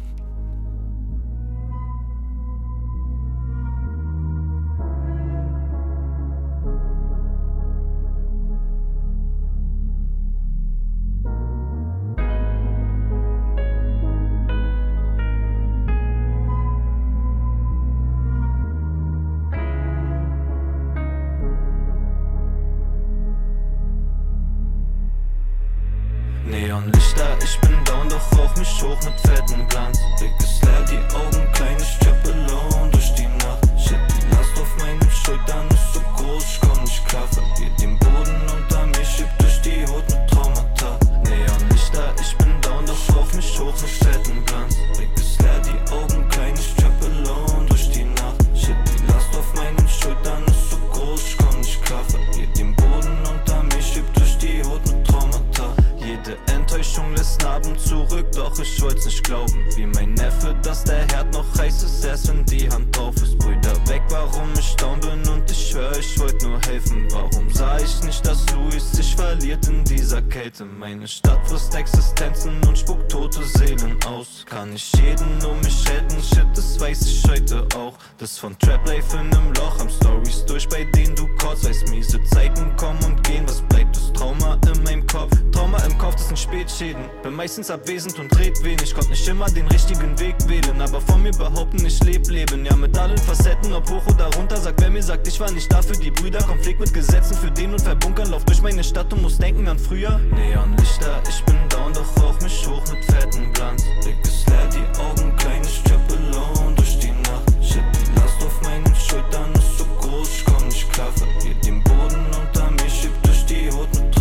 [57.27, 59.65] Lässt Narben zurück, doch ich wollt's nicht glauben.
[59.75, 63.37] Wie mein Neffe, dass der Herd noch heiß ist, erst wenn die Hand drauf ist.
[63.39, 67.09] Brüder weg, warum ich down bin und ich schwör, ich wollt nur helfen.
[67.11, 70.65] Warum sah ich nicht, dass Luis sich verliert in dieser Kälte?
[70.67, 74.45] Meine Stadt frisst Existenzen und spuckt tote Seelen aus.
[74.49, 76.23] Kann ich jeden um mich retten?
[76.23, 77.95] Shit, das weiß ich heute auch.
[78.19, 81.89] Das von Trap Life in nem Loch, am Stories durch, bei denen du kurz weißt,
[81.89, 83.43] miese Zeiten kommen und gehen.
[83.49, 85.33] Was bleibt, das Trauma in meinem Kopf?
[85.51, 87.16] Trauma im Kopf, das sind Spätschäden.
[87.23, 90.81] Bin meistens abwesend und red wenig, konnt nicht immer den richtigen Weg wählen.
[90.81, 92.65] Aber von mir behaupten, ich leb Leben.
[92.65, 94.57] Ja, mit allen Facetten, ob hoch oder runter.
[94.57, 96.39] Sagt, wer mir sagt, ich war nicht da für die Brüder.
[96.45, 98.31] Konflikt mit Gesetzen für den und verbunkern.
[98.31, 100.19] Lauf durch meine Stadt und muss denken an früher.
[100.19, 103.85] Neonlichter, ich bin down, doch rauch mich hoch mit fetten Glanz.
[104.03, 107.65] Blick ist leer, die Augen klein, ich strippe alone durch die Nacht.
[107.65, 111.09] Shit, die Last auf meinen Schultern ist so groß, ich komm nicht klar.
[111.13, 114.16] Verliert den Boden unter mir, schieb durch die Haut mit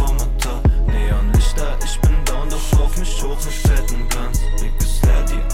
[2.78, 4.40] rauch mich hoch mit fetten Glanz.
[4.58, 5.45] Blick ist leer, die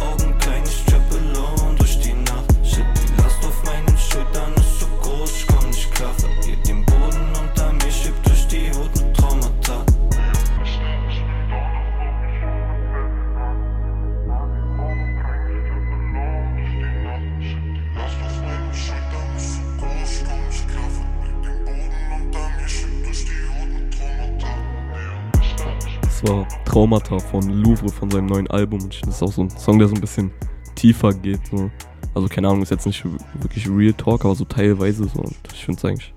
[26.21, 28.81] Das war Traumata von Louvre von seinem neuen Album.
[28.81, 30.31] Und ich finde, das ist auch so ein Song, der so ein bisschen
[30.75, 31.39] tiefer geht.
[31.47, 31.69] So.
[32.13, 33.03] Also keine Ahnung, ist jetzt nicht
[33.41, 35.19] wirklich Real Talk, aber so teilweise so.
[35.21, 36.13] Und ich finde es eigentlich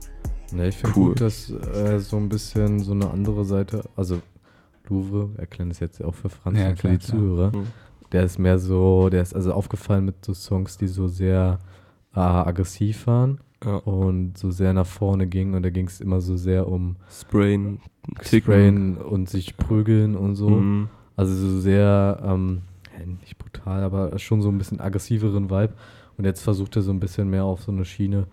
[0.53, 1.09] Ne, ich finde cool.
[1.09, 4.21] gut, dass äh, so ein bisschen so eine andere Seite, also
[4.89, 7.19] Louvre, erklären das jetzt auch für Franz Ja, und für klar, die klar.
[7.19, 7.67] Zuhörer, Mhm.
[8.13, 11.59] der ist mehr so, der ist also aufgefallen mit so Songs, die so sehr
[12.15, 13.77] äh, aggressiv waren Ja.
[13.79, 17.81] und so sehr nach vorne gingen und da ging es immer so sehr um Sprayen,
[18.23, 18.53] Ticken.
[18.53, 20.49] Sprayen und sich prügeln und so.
[20.51, 20.89] Mhm.
[21.17, 22.63] Also so sehr, ähm,
[22.99, 25.73] ja, nicht brutal, aber schon so ein bisschen aggressiveren Vibe.
[26.17, 28.27] Und jetzt versucht er so ein bisschen mehr auf so eine Schiene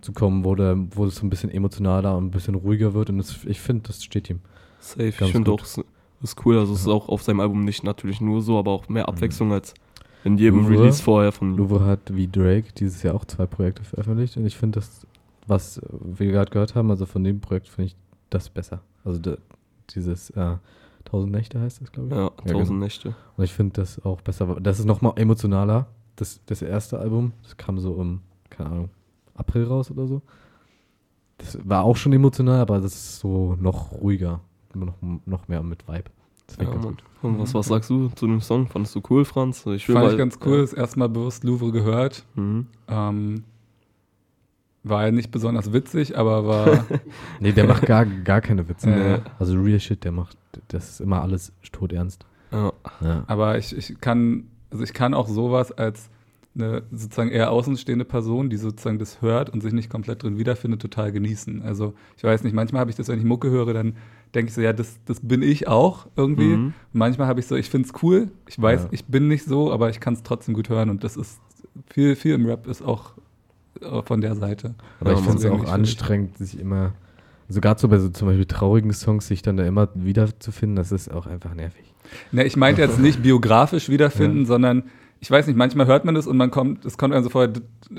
[0.00, 3.10] zu kommen, wo, der, wo es so ein bisschen emotionaler und ein bisschen ruhiger wird.
[3.10, 4.40] Und das, ich finde, das steht ihm.
[4.78, 5.06] Safe.
[5.08, 5.60] Ich Ganz finde gut.
[5.60, 5.80] auch, es
[6.22, 6.58] ist cool.
[6.58, 9.52] Also es ist auch auf seinem Album nicht natürlich nur so, aber auch mehr Abwechslung
[9.52, 9.74] als
[10.22, 13.82] in jedem Louvre- Release vorher von Louvre hat wie Drake dieses Jahr auch zwei Projekte
[13.84, 14.36] veröffentlicht.
[14.36, 15.06] Und ich finde das,
[15.46, 17.96] was wir gerade gehört haben, also von dem Projekt finde ich
[18.30, 18.80] das besser.
[19.04, 19.36] Also da,
[19.94, 20.56] dieses äh,
[21.06, 22.14] 1000 Nächte heißt das, glaube ich.
[22.14, 23.14] Ja, 1000 Nächte.
[23.36, 24.56] Und ich finde das auch besser.
[24.60, 25.86] Das ist nochmal emotionaler.
[26.16, 28.90] Das, das erste Album, das kam so im, keine Ahnung,
[29.34, 30.22] April raus oder so.
[31.38, 34.40] Das war auch schon emotional, aber das ist so noch ruhiger.
[34.74, 34.94] Noch,
[35.26, 36.10] noch mehr mit Vibe.
[36.46, 37.04] Das Ja, ganz gut.
[37.22, 38.66] Und was, was sagst du zu dem Song?
[38.66, 39.64] Fandest du cool, Franz?
[39.66, 42.24] Ich Fand ich ganz cool, das erste Mal bewusst Louvre gehört.
[42.34, 42.66] Mhm.
[42.88, 43.44] Ähm,
[44.82, 46.84] war ja nicht besonders witzig, aber war.
[47.40, 48.88] Nee, der macht gar, gar keine Witze.
[48.88, 49.18] Nee.
[49.38, 50.36] Also Real Shit, der macht,
[50.68, 52.24] das ist immer alles todernst.
[52.52, 52.72] Ja.
[53.00, 53.24] Ja.
[53.26, 56.08] Aber ich, ich kann, also ich kann auch sowas als
[56.54, 60.82] eine sozusagen eher außenstehende Person, die sozusagen das hört und sich nicht komplett drin wiederfindet,
[60.82, 61.62] total genießen.
[61.62, 63.94] Also ich weiß nicht, manchmal habe ich das, wenn ich Mucke höre, dann
[64.34, 66.56] denke ich so, ja, das, das bin ich auch irgendwie.
[66.56, 66.74] Mhm.
[66.92, 68.88] Manchmal habe ich so, ich finde es cool, ich weiß, Ja.
[68.90, 71.40] ich bin nicht so, aber ich kann es trotzdem gut hören und das ist
[71.88, 73.12] viel, viel im Rap ist auch
[74.04, 74.74] von der Seite.
[75.00, 76.92] Aber Ja, ich finde es auch anstrengend, sich immer,
[77.48, 81.10] sogar so bei so zum Beispiel traurigen Songs, sich dann da immer wiederzufinden, das ist
[81.12, 81.92] auch einfach nervig.
[82.32, 84.46] Ne, ich meinte jetzt nicht biografisch wiederfinden, Ja.
[84.46, 84.84] sondern
[85.22, 87.46] ich weiß nicht, manchmal hört man das und man kommt, es kommt einem so vor,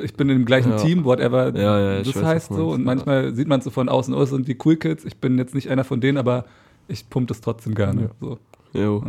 [0.02, 0.78] ich bin im gleichen Ja.
[0.78, 2.70] Team, whatever das weiß, heißt so.
[2.70, 5.06] Und manchmal sieht man es so von außen aus und die Cool Kids.
[5.06, 6.46] Ich bin jetzt nicht einer von denen, aber
[6.88, 8.02] ich pump das trotzdem gerne.
[8.02, 8.10] Ja.
[8.20, 8.40] So.
[8.74, 9.04] Jo.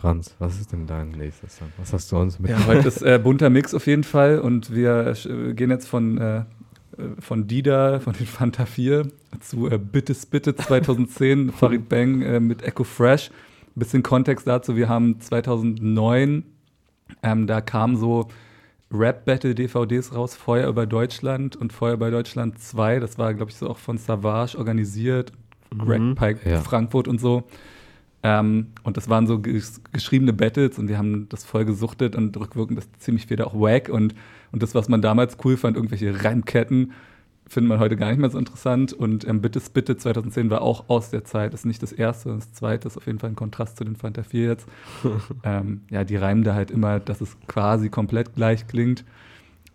[0.00, 1.68] Franz, was ist denn dein nächster Song?
[1.78, 2.50] Was hast du uns mit?
[2.50, 6.18] Ja, heute ist äh, bunter Mix auf jeden Fall und wir äh, gehen jetzt von,
[6.18, 6.42] äh, äh,
[7.20, 9.08] von Dida, von den Fanta 4
[9.40, 13.30] zu äh, Bitte Spitte 2010, Farid Bang äh, mit Echo Fresh.
[13.76, 16.44] Ein bisschen Kontext dazu, wir haben 2009,
[17.22, 18.28] ähm, da kamen so
[18.92, 23.70] Rap-Battle-DVDs raus, Feuer über Deutschland und Feuer bei Deutschland 2, das war, glaube ich, so
[23.70, 25.32] auch von Savage organisiert,
[25.78, 26.14] Greg Mhm.
[26.14, 26.60] Pike Ja.
[26.60, 27.44] Frankfurt und so.
[28.22, 32.36] Ähm, und das waren so ges geschriebene Battles und wir haben das voll gesuchtet und
[32.36, 34.14] rückwirkend ist ziemlich viel auch wack und,
[34.52, 36.92] und das, was man damals cool fand, irgendwelche Reimketten,
[37.48, 38.92] findet man heute gar nicht mehr so interessant.
[38.92, 42.40] Und ähm, Bitte Bitte 2010 war auch aus der Zeit, ist nicht das erste, sondern
[42.40, 44.68] das zweite, ist auf jeden Fall ein Kontrast zu den Fanta 4 jetzt.
[45.44, 49.04] ähm, ja, die reimen da halt immer, dass es quasi komplett gleich klingt.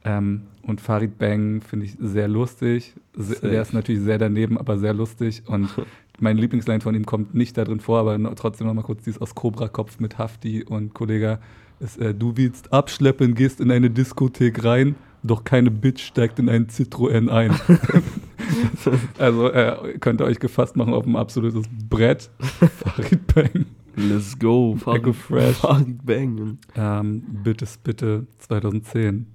[0.03, 2.93] Ähm, und Farid Bang finde ich sehr lustig.
[3.15, 3.49] Se- Safe.
[3.49, 5.41] Der ist natürlich sehr daneben, aber sehr lustig.
[5.47, 5.69] Und
[6.19, 9.19] mein Lieblingsline von ihm kommt nicht da drin vor, aber trotzdem noch mal kurz dieses
[9.21, 11.39] aus Cobra-Kopf mit Hafti und Kollege
[11.79, 16.49] ist, äh, du willst abschleppen, gehst in eine Diskothek rein, doch keine Bitch steigt in
[16.49, 17.51] einen Citroën ein.
[19.17, 22.29] also äh, könnt ihr euch gefasst machen auf ein absolutes Brett.
[22.39, 23.65] Farid Bang.
[23.95, 24.75] Let's go.
[24.75, 25.57] Fresh.
[25.57, 26.59] Farid Bang.
[26.75, 29.25] Ähm, bitte, bitte 2010.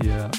[0.00, 0.30] Ja.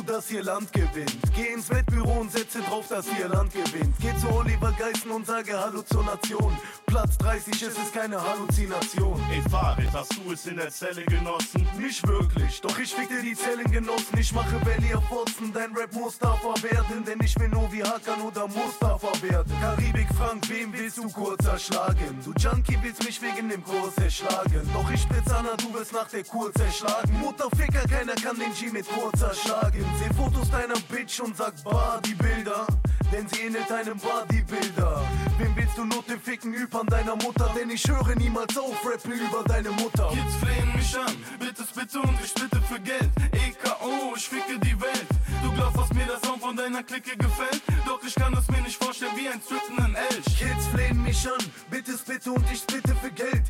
[0.00, 1.16] Zu, dass ihr Land gewinnt.
[1.34, 3.94] Geh ins Wettbüro und setze drauf, dass ihr Land gewinnt.
[4.00, 6.56] Geh zu Oliver Geißen und sage Halluzination.
[6.86, 9.20] Platz 30, es ist keine Halluzination.
[9.32, 11.66] Ey Farid, hast du es in der Zelle genossen?
[11.78, 14.18] Nicht wirklich, doch ich fick dir die Zellen genossen.
[14.18, 17.04] Ich mache Belly auf Fotzen, dein Rap Mustafa werden.
[17.04, 19.52] Denn ich will nur wie Hakan oder Mustafa werden.
[19.60, 22.18] Karibik Frank, wem willst du kurz erschlagen?
[22.24, 24.68] Du Junkie willst mich wegen dem Kurs erschlagen.
[24.72, 27.18] Doch ich spritz Anna, du wirst nach der Kur zerschlagen.
[27.20, 29.84] Mutterficker, keiner kann den G mit kurz erschlagen.
[29.98, 32.66] Seh Fotos deiner Bitch und sag Bodybuilder.
[33.12, 35.02] Denn sie ähnelt einem Bodybuilder.
[35.38, 37.50] Wem willst du Note ficken über deiner Mutter?
[37.56, 40.08] Denn ich höre niemals auf, rappe über deine Mutter.
[40.10, 43.10] Kids flehen mich an, bitte bitte und ich bitte für Geld.
[43.32, 45.06] EKO, ich ficke die Welt.
[45.42, 47.62] Du glaubst, dass mir der Sound von deiner Clique gefällt?
[47.86, 50.38] Doch ich kann es mir nicht vorstellen wie ein strippenden Elch.
[50.38, 53.42] Kids flehen mich an, bitte bitte und ich bitte für Geld.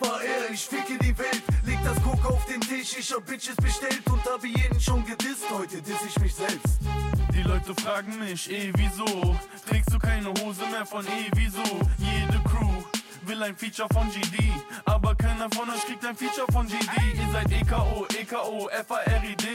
[0.00, 0.20] FAR,
[0.52, 1.42] ich ficke die Welt.
[1.86, 5.44] Das Coke auf den Tisch, ich hab Bitches bestellt und habe jeden schon gedisst.
[5.52, 6.80] Heute diss ich mich selbst.
[7.32, 9.36] Die Leute fragen mich, eh wieso?
[9.68, 11.62] Trägst du keine Hose mehr von eh wieso?
[11.98, 12.82] Jede Crew
[13.22, 14.52] will ein Feature von GD,
[14.84, 16.90] aber keiner von euch kriegt ein Feature von GD.
[17.14, 19.46] Ihr seid EKO, EKO, FARID.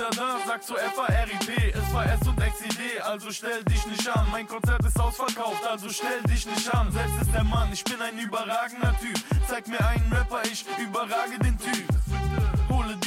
[0.00, 1.74] Wir sind wieder da, sagst du FARIP.
[1.74, 4.26] Es war S und XID, also stell dich nicht an.
[4.30, 6.90] Mein Konzert ist ausverkauft, also stell dich nicht an.
[6.90, 9.18] Selbst ist der Mann, ich bin ein überragender Typ.
[9.46, 11.84] Zeig mir einen Rapper, ich überrage den Typ.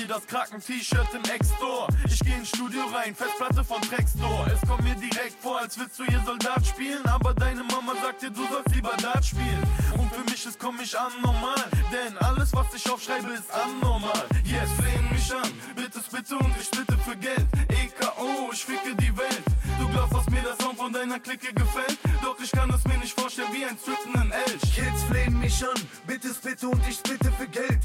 [0.04, 1.88] Dir das Kraken-T-Shirt im Ex-Store.
[2.10, 4.52] Ich geh ins Studio rein, Festplatte von Trackstore.
[4.52, 7.06] Es kommt mir direkt vor, als willst du hier Soldat spielen.
[7.06, 9.64] Aber deine Mama sagt dir, du sollst lieber Dart spielen.
[9.98, 11.64] Und für mich ist komm ich an normal.
[11.94, 14.26] Denn alles, was ich aufschreibe, ist anormal.
[14.44, 17.48] Yes, flehen mich an, bitte bitte und ich bitte für Geld.
[17.70, 19.44] EKO, ich ficke die Welt.
[19.80, 21.98] Du glaubst, dass mir der Sound von deiner Clique gefällt?
[22.22, 24.62] Doch ich kann es mir nicht vorstellen wie ein strippenden Elch.
[24.76, 27.80] Kids flehen mich an, bitte bitte und ich bitte für Geld.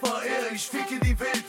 [0.00, 1.44] FAR, ich ficke die Welt.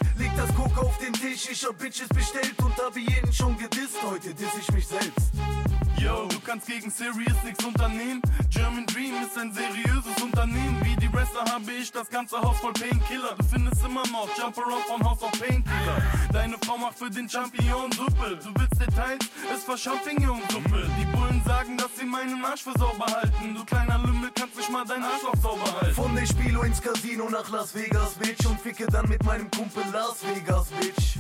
[0.74, 3.98] Coke auf den Tisch, ich hab Bitches bestellt und habe jeden schon gedisst.
[4.04, 5.75] Heute diss ich mich selbst.
[5.98, 8.22] Yo, du kannst gegen Serious nichts unternehmen.
[8.50, 10.80] German Dream ist ein seriöses Unternehmen.
[10.84, 13.36] Wie die Wrestler habe ich das ganze Haus voll Painkiller.
[13.38, 16.02] Du findest immer noch Jump Around von Haus auf Painkiller.
[16.32, 18.38] Deine Frau macht für den Champion Suppe.
[18.44, 20.90] Du willst Details, es war Champignonsuppe.
[21.00, 23.56] Die Bullen sagen, dass sie meinen Arsch für sauber halten.
[23.56, 25.96] Du kleiner Lümmel kannst nicht mal deinen Arsch auf sauber halten.
[25.96, 28.46] Von der Spielo ins Casino nach Las Vegas, Bitch.
[28.46, 31.18] Und ficke dann mit meinem Kumpel Las Vegas, Bitch.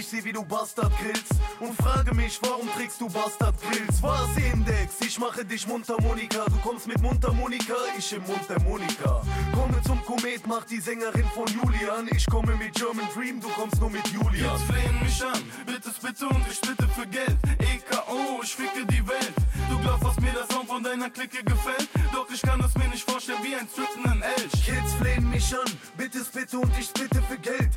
[0.00, 4.02] Ich seh, wie du Bastard grillst und frage mich, warum trägst du Bastard Grills?
[4.02, 4.94] Was Index?
[5.02, 6.46] Ich mache dich Mundharmonika.
[6.46, 9.20] Du kommst mit Mundharmonika, ich im Mund der Monika.
[9.52, 12.08] Komme zum Komet, mach die Sängerin von Julian.
[12.16, 14.50] Ich komme mit German Dream, du kommst nur mit Julian.
[14.54, 17.36] Jetzt flehen mich an, bitte bitte und ich bitte für Geld.
[17.58, 19.34] EKO, ich ficke die Welt.
[19.68, 21.88] Du glaubst, dass mir der Sound von deiner Clique gefällt?
[22.14, 24.64] Doch ich kann es mir nicht vorstellen wie ein strippenden Elch.
[24.64, 27.70] Kids flehen mich an, bitte bitte und ich bitte für Geld.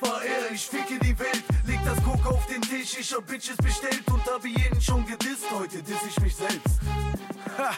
[0.00, 0.20] FAR,
[0.52, 1.42] ich ficke die Welt.
[1.80, 5.50] Leg das Coke auf den Tisch, ich hab Bitches bestellt und habe jeden schon gedisst.
[5.50, 6.80] Heute diss ich mich selbst.
[7.58, 7.74] Ha,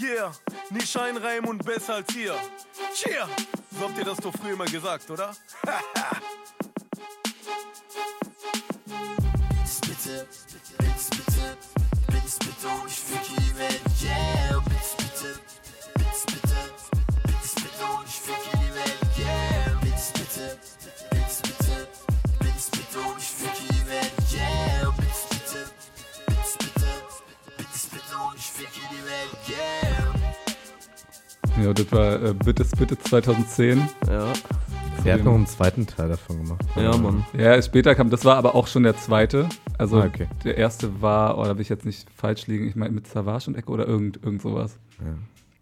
[0.00, 0.32] yeah,
[0.70, 2.34] nicht einreimen und besser als hier.
[2.94, 3.28] Cheer!
[3.70, 5.34] So habt ihr das doch früher mal gesagt, oder?
[9.66, 11.56] Spitze, bitte, Spitze,
[12.06, 14.71] bitte, Spitze, ich fick die Welt, yeah.
[31.60, 33.82] Ja, das war äh, Bitte Bitte 2010.
[34.08, 34.32] Ja.
[35.02, 36.64] Sie hat noch einen zweiten Teil davon gemacht.
[36.76, 37.24] Ja, Mann.
[37.36, 39.48] Ja, später kam, das war aber auch schon der zweite.
[39.78, 40.28] Also Ah, okay.
[40.44, 43.56] der erste war, oder will ich jetzt nicht falsch liegen, ich meine mit Savage und
[43.56, 44.78] Echo oder irgend, irgend sowas.
[45.00, 45.14] Ja.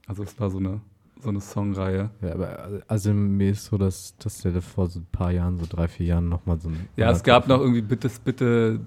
[0.06, 0.80] Also es war so eine,
[1.22, 2.10] so eine Songreihe.
[2.20, 5.64] Ja, aber also mir ist so, dass, dass der vor so ein paar Jahren, so
[5.68, 6.88] drei, vier Jahren nochmal so ein.
[6.96, 8.80] Ja, es gab noch irgendwie Bitte Bitte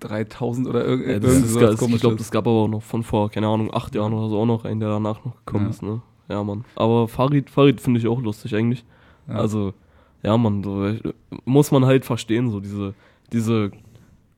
[0.00, 1.88] 3000 oder Ja, das irgend ist, sowas geil.
[1.94, 4.40] ich glaube, das gab aber auch noch von vor, keine Ahnung, acht Jahren oder so
[4.40, 5.70] auch noch einen, der danach noch gekommen Ja.
[5.70, 6.02] ist, ne?
[6.32, 6.64] Ja, Mann.
[6.76, 8.84] Aber Farid, Farid finde ich auch lustig eigentlich.
[9.28, 9.34] Ja.
[9.34, 9.74] Also,
[10.22, 10.94] ja, Mann, so,
[11.44, 12.94] muss man halt verstehen, so diese,
[13.32, 13.70] diese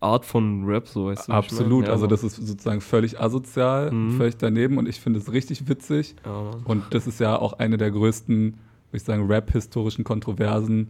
[0.01, 1.33] Art von Rap, so, weißt du?
[1.33, 1.87] wie ich Absolut, meine?
[1.87, 4.13] Ja, also das ist sozusagen völlig asozial, Mhm.
[4.19, 6.15] völlig daneben und ich finde es richtig witzig.
[6.27, 6.51] Ja.
[6.65, 8.57] Und das ist ja auch eine der größten, würde
[8.93, 10.89] ich sagen, Rap-historischen Kontroversen,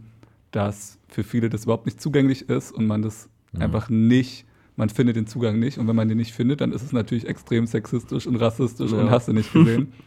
[0.51, 3.61] dass für viele das überhaupt nicht zugänglich ist und man das Mhm.
[3.61, 4.45] einfach nicht,
[4.75, 7.25] man findet den Zugang nicht und wenn man den nicht findet, dann ist es natürlich
[7.27, 8.97] extrem sexistisch und rassistisch Ja.
[8.99, 9.93] und hast du nicht gesehen.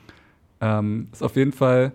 [0.61, 1.93] ähm, ist auf jeden Fall,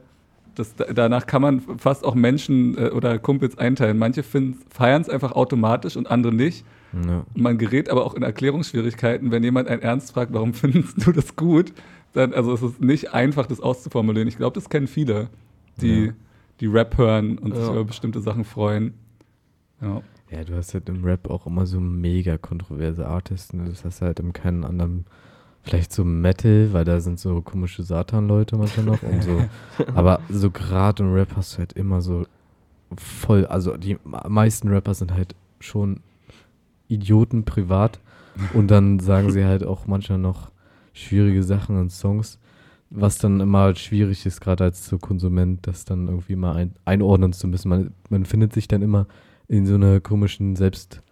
[0.56, 3.98] das, danach kann man fast auch Menschen äh, oder Kumpels einteilen.
[3.98, 6.66] Manche feiern es einfach automatisch und andere nicht.
[7.08, 7.26] Ja.
[7.36, 11.36] Man gerät aber auch in Erklärungsschwierigkeiten, wenn jemand einen ernst fragt, warum findest du das
[11.36, 11.74] gut?
[12.14, 14.28] Dann, also es ist nicht einfach, das auszuformulieren.
[14.28, 15.30] Ich glaube, das kennen viele,
[15.82, 16.14] die, Ja.
[16.60, 17.72] die Rap hören und sich Ja.
[17.72, 18.94] über bestimmte Sachen freuen.
[19.82, 20.02] Ja.
[20.30, 23.54] Ja, du hast halt im Rap auch immer so mega kontroverse Artists.
[23.54, 23.66] Ne?
[23.70, 25.06] Das hast du halt in keinem anderen.
[25.64, 29.02] Vielleicht so Metal, weil da sind so komische Satan-Leute manchmal noch.
[29.02, 29.46] Und so.
[29.96, 32.26] Aber so gerade im Rap hast du halt immer so
[32.98, 33.46] voll.
[33.46, 36.02] Also die meisten Rapper sind halt schon
[36.88, 38.00] Idioten privat.
[38.54, 40.50] Und dann sagen sie halt auch manchmal noch
[40.92, 42.40] schwierige Sachen in Songs.
[42.90, 46.76] Was dann immer halt schwierig ist, gerade als so Konsument, das dann irgendwie mal ein,
[46.84, 47.70] einordnen zu müssen.
[47.70, 49.08] Man, man findet sich dann immer
[49.48, 51.03] in so einer komischen Selbst,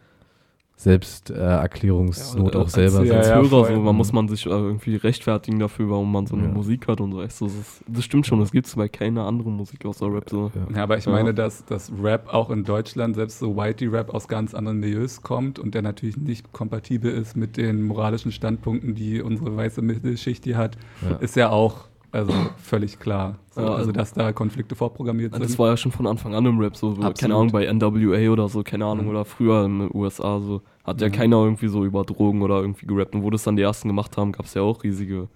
[0.81, 2.99] Selbsterklärungsnot auch selber.
[2.99, 6.11] Als, Ja, als ja, Hörer, so, man muss man sich äh, irgendwie rechtfertigen dafür, warum
[6.11, 6.51] man so eine Ja.
[6.53, 7.21] Musik hört und so.
[7.21, 10.29] Das, ist, das stimmt schon, das gibt es bei keiner anderen Musik außer Rap.
[10.29, 10.51] So.
[10.69, 10.77] Ja.
[10.77, 11.11] Ja, aber ich Ja.
[11.11, 15.59] meine, dass, dass Rap auch in Deutschland, selbst so Whitey-Rap aus ganz anderen Milieus kommt
[15.59, 20.57] und der natürlich nicht kompatibel ist mit den moralischen Standpunkten, die unsere weiße Mittelschicht hier
[20.57, 20.77] hat,
[21.07, 21.17] Ja.
[21.17, 23.37] ist ja auch also völlig klar.
[23.51, 25.43] So, Ja, also, also- dass da Konflikte vorprogrammiert sind.
[25.43, 27.35] Das war ja schon von Anfang an im Rap so, so keine Absolut.
[27.37, 29.11] Ahnung, bei NWA oder so, keine Ahnung, Mhm.
[29.11, 31.11] oder früher in den USA so, hat ja Mhm.
[31.13, 33.15] keiner irgendwie so über Drogen oder irgendwie gerappt.
[33.15, 35.27] Und wo das dann die ersten gemacht haben, gab es ja auch riesige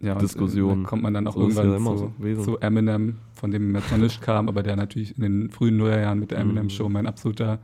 [0.00, 0.80] ja, und, Diskussionen.
[0.80, 3.50] äh, Da kommt man dann auch So ja irgendwann immer zu, so zu Eminem, von
[3.50, 6.50] dem nicht kam, aber der natürlich in den frühen Nullerjahren mit der Mhm.
[6.50, 7.58] Eminem-Show mein absoluter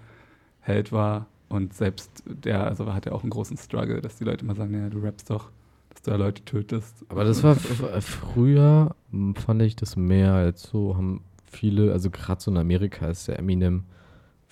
[0.60, 1.26] Held war.
[1.48, 4.74] Und selbst der, also hat ja auch einen großen Struggle, dass die Leute immer sagen,
[4.74, 5.50] ja, du rappst doch,
[5.96, 7.04] dass du da Leute tötest.
[7.08, 12.10] Aber das war f- früher, m, fand ich das mehr als so, haben viele, also
[12.10, 13.84] gerade so in Amerika ist der Eminem,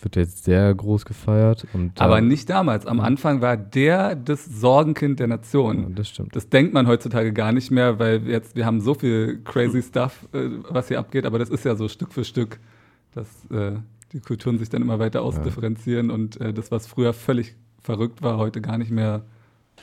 [0.00, 1.66] wird jetzt sehr groß gefeiert.
[1.72, 2.86] Und Aber nicht damals.
[2.86, 5.94] Am Anfang war der das Sorgenkind der Ja, Nation.
[5.94, 6.34] das stimmt.
[6.34, 10.26] Das denkt man heutzutage gar nicht mehr, weil jetzt, wir haben so viel crazy Stuff,
[10.32, 12.58] äh, was hier abgeht, aber das ist ja so Stück für Stück,
[13.12, 13.72] dass äh,
[14.12, 18.38] die Kulturen sich dann immer weiter ausdifferenzieren und äh, das, was früher völlig verrückt war,
[18.38, 19.22] heute gar nicht mehr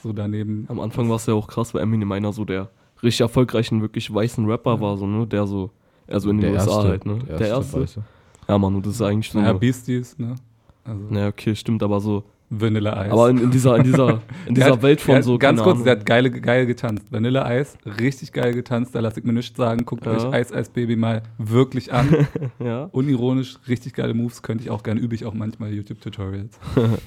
[0.02, 0.66] so daneben.
[0.70, 2.70] Am Anfang war es ja auch krass, weil Eminem einer so der
[3.04, 5.26] richtig erfolgreichen, wirklich weißen Rapper war, so, ne?
[5.28, 5.72] Der so,
[6.08, 7.20] also in den der USA erste, halt, ne?
[7.40, 7.82] Der erste.
[7.82, 8.04] Weiße.
[8.48, 9.40] Ja, Mann, und das ist eigentlich so.
[9.40, 10.36] Naja, Beasties, ne?
[10.84, 12.24] Also naja, okay, stimmt, aber so.
[12.54, 13.12] Vanilla Ice.
[13.14, 15.38] Aber in, in dieser, in dieser, in dieser hat- Welt von hat- so.
[15.38, 15.86] Ganz keine kurz, Ahnung.
[15.86, 17.06] der hat geile, geil getanzt.
[17.10, 18.94] Vanilla Ice, richtig geil getanzt.
[18.94, 19.86] Da lasse ich mir nichts sagen.
[19.86, 20.12] Guckt Ja.
[20.12, 22.28] euch Ice Ice Baby mal wirklich an.
[22.60, 22.90] ja.
[22.92, 24.42] Unironisch, richtig geile Moves.
[24.42, 26.60] Könnte ich auch gerne, übe ich auch manchmal YouTube-Tutorials.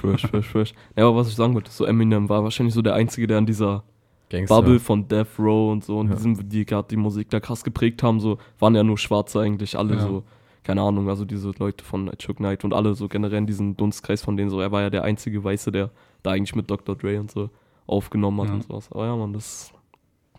[0.00, 0.74] Fresh, fresh, fresh.
[0.96, 3.46] Ja, aber was ich sagen wollte, so Eminem war wahrscheinlich so der Einzige, der in
[3.46, 3.82] dieser
[4.28, 4.54] Gangster.
[4.54, 6.14] Bubble von Death Row und so und Ja.
[6.14, 9.76] diesem, die gerade die Musik da krass geprägt haben, so waren ja nur Schwarze eigentlich
[9.76, 10.00] alle Ja.
[10.00, 10.22] so,
[10.62, 14.22] keine Ahnung, also diese Leute von Chuck Knight und alle so generell in diesem Dunstkreis
[14.22, 15.90] von denen so, er war ja der einzige Weiße, der
[16.22, 16.96] da eigentlich mit Dr.
[16.96, 17.50] Dre und so
[17.86, 18.54] aufgenommen hat Ja.
[18.54, 18.88] und sowas.
[18.92, 19.72] Aber ja, man, das,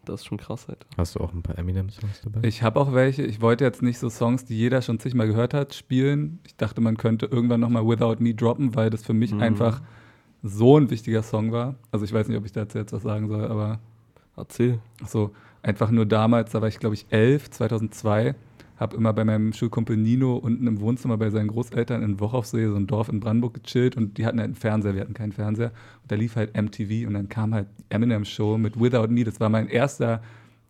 [0.06, 0.86] das ist schon krass halt.
[0.98, 2.48] Hast du auch ein paar Eminem-Songs dabei?
[2.48, 3.24] Ich habe auch welche.
[3.24, 6.40] Ich wollte jetzt nicht so Songs, die jeder schon zigmal gehört hat, spielen.
[6.46, 9.42] Ich dachte, man könnte irgendwann nochmal Without Me droppen, weil das für mich Mhm.
[9.42, 9.82] einfach
[10.44, 11.76] so ein wichtiger Song war.
[11.92, 13.80] Also ich weiß nicht, ob ich dazu jetzt was sagen soll, aber
[14.38, 14.80] Erzähl.
[15.06, 18.34] so einfach nur damals, da war ich glaube ich elf, 2002,
[18.82, 22.76] habe immer bei meinem Schulkumpel Nino unten im Wohnzimmer bei seinen Großeltern in Wochaufsee, so
[22.76, 25.72] ein Dorf in Brandenburg, gechillt und die hatten halt einen Fernseher, wir hatten keinen Fernseher.
[26.02, 29.40] Und da lief halt MTV und dann kam halt Eminem Show mit Without Me, das
[29.40, 30.24] war mein erster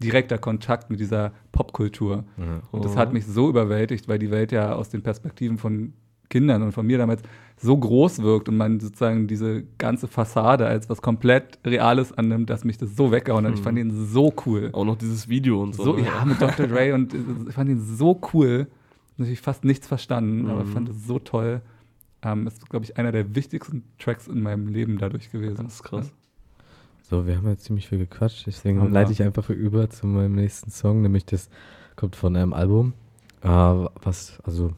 [0.04, 2.26] direkter Kontakt mit dieser Popkultur.
[2.72, 5.94] Und das hat mich so überwältigt, weil die Welt ja aus den Perspektiven von
[6.32, 7.22] Kindern und von mir damals
[7.58, 12.64] so groß wirkt und man sozusagen diese ganze Fassade als was komplett Reales annimmt, dass
[12.64, 13.54] mich das so weggehauen hat.
[13.54, 14.70] Ich fand ihn so cool.
[14.74, 15.84] Auch noch dieses Video und so.
[15.84, 16.06] So, ne?
[16.08, 16.66] ja, mit Dr.
[16.66, 17.18] Dre und äh,
[17.50, 18.66] ich fand ihn so cool.
[19.18, 20.68] natürlich fast nichts verstanden, aber Mhm.
[20.70, 21.62] fand es so toll.
[22.24, 25.66] Ähm, ist, glaube ich, einer der wichtigsten Tracks in meinem Leben dadurch gewesen.
[25.66, 26.12] Das ist krass.
[27.04, 28.90] So, wir haben jetzt ziemlich viel gequatscht, deswegen wir.
[28.90, 31.50] leite ich einfach über zu meinem nächsten Song, nämlich das
[31.96, 32.94] kommt von einem Album,
[33.44, 34.72] äh, was also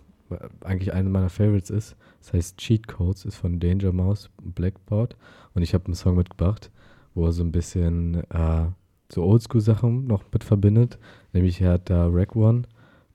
[0.61, 1.95] eigentlich eine meiner Favorites ist.
[2.19, 5.15] Das heißt Cheat Codes, ist von Danger Mouse Blackboard
[5.53, 6.71] und ich habe einen Song mitgebracht,
[7.13, 8.67] wo er so ein bisschen äh,
[9.11, 10.97] so Oldschool-Sachen noch mit verbindet.
[11.33, 12.63] Nämlich er hat da Rack One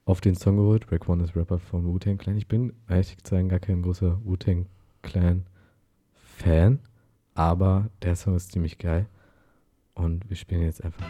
[0.05, 0.91] auf den Song geholt.
[0.91, 2.37] Rack One ist Rapper von Wu-Tang Clan.
[2.37, 4.66] Ich bin ehrlich gesagt gar kein großer Wu-Tang
[5.03, 6.81] Clan-Fan,
[7.35, 9.07] aber der Song ist ziemlich geil.
[9.95, 11.05] Und wir spielen jetzt einfach.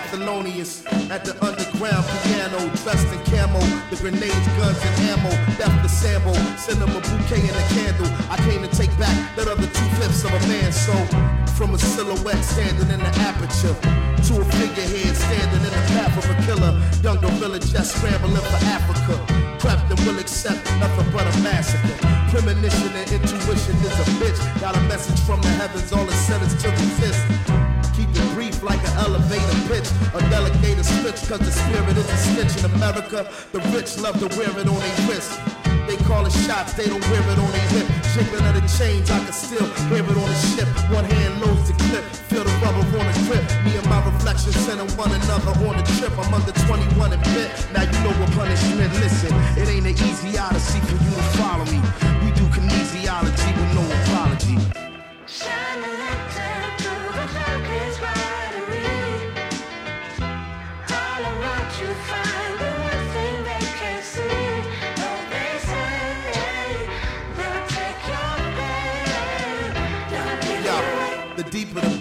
[0.00, 3.60] Like Thelonious at the underground piano, dressed in camo.
[3.90, 5.30] The grenades, guns, and ammo.
[5.58, 8.08] Death to Sambo, send them a bouquet and a candle.
[8.30, 10.72] I came to take back that other two fifths of a man.
[10.72, 10.94] So,
[11.56, 13.76] from a silhouette standing in the aperture
[14.28, 16.72] to a figurehead standing in the path of a killer.
[17.02, 19.16] Young gorilla just scrambling for Africa.
[19.58, 21.96] Prepped and will accept nothing but a massacre.
[22.30, 24.40] Premonition and intuition is a bitch.
[24.60, 27.39] Got a message from the heavens, all it said is to resist.
[29.00, 29.88] Elevator pitch.
[30.12, 33.24] A delegator switch, cause the spirit is a stitch in America.
[33.52, 35.40] The rich love to wear it on their wrist.
[35.88, 37.86] They call it shots, they don't wear it on their hip.
[38.12, 40.68] Jiggling of the chains, I can still hear it on the ship.
[40.92, 43.42] One hand loads the clip, feel the rubber on the grip.
[43.64, 46.12] Me and my reflection sending one another on the trip.
[46.18, 47.50] I'm under 21 and bit.
[47.72, 48.92] Now you know what punishment.
[49.00, 51.80] Listen, it ain't an easy odyssey for you to follow me.
[52.22, 52.46] We do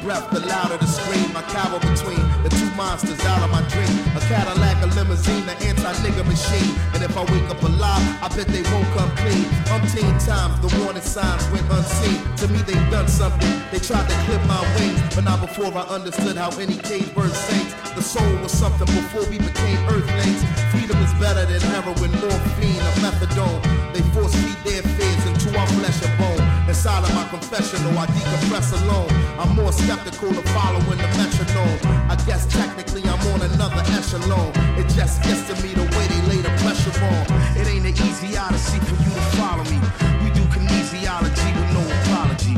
[0.10, 1.30] breath, the louder the scream.
[1.38, 3.93] I cower between the two monsters out of my dream.
[4.18, 6.74] A Cadillac, a limousine, the anti-nigga machine.
[6.93, 9.45] And if I wake up alive, I bet they won't come clean.
[9.70, 12.18] Umpteen times, the warning signs went unseen.
[12.41, 13.53] To me, they done something.
[13.72, 17.34] They tried to clip my wings, but not before I understood how any cage bird
[17.45, 17.72] sings.
[17.93, 20.41] The soul was something before we became earthlings.
[20.74, 23.62] Freedom is better than heroin, morphine, or methadone.
[23.93, 26.38] They force feed their fears into our flesh and bone.
[26.80, 29.11] Inside of my confessional, I decompress alone.
[29.38, 31.77] I'm more skeptical of following the metronome.
[32.09, 34.53] I guess technically I'm on another echelon.
[34.80, 37.25] It just gets to me the way they lay the pressure on.
[37.59, 39.75] It ain't an easy odyssey for you to follow me.
[40.23, 42.55] We do kinesiology with no apology.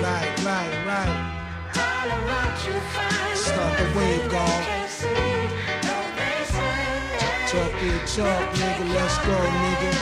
[0.00, 1.12] Right, right, right.
[3.34, 4.75] Start the wave, God.
[8.06, 8.94] Talk nigga.
[8.94, 9.92] Let's go, nigga.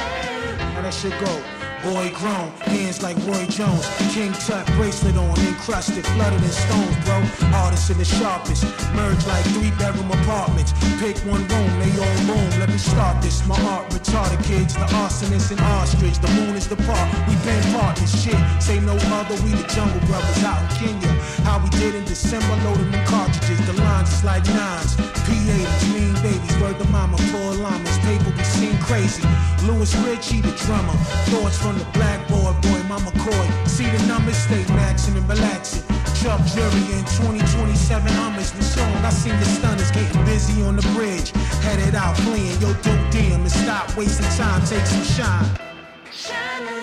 [0.74, 1.53] How that shit go?
[1.84, 3.84] Boy grown, hands like Roy Jones.
[4.08, 7.20] King Tut bracelet on, encrusted, flooded in stones, bro.
[7.52, 8.64] Hardest in the sharpest.
[8.96, 10.72] Merge like three bedroom apartments.
[10.96, 12.48] Pick one room, they all room.
[12.56, 13.46] Let me start this.
[13.46, 16.16] My art retarded kids, the arsonist and ostrich.
[16.24, 17.06] The moon is the park.
[17.28, 18.40] We been partners, shit.
[18.62, 21.12] Say no other, we the jungle brothers out in Kenya.
[21.44, 23.60] How we did in December, loading the cartridges.
[23.66, 24.96] The lines is like nines.
[25.28, 27.98] P80s, mean babies, word the mama, four llamas.
[28.08, 29.22] Paper seen crazy.
[29.64, 30.96] Louis Ritchie, the drummer.
[31.30, 33.46] Thoughts from the blackboard, boy, mama Coy.
[33.66, 35.82] See the numbers, stay maxing and relaxing.
[36.20, 38.92] Chuck Jury in 2027 Hummers with song.
[39.04, 41.30] I seen the stunners getting busy on the bridge.
[41.60, 45.44] Headed out fleeing, yo, dope damn, and stop wasting time, take some shine.
[46.10, 46.73] So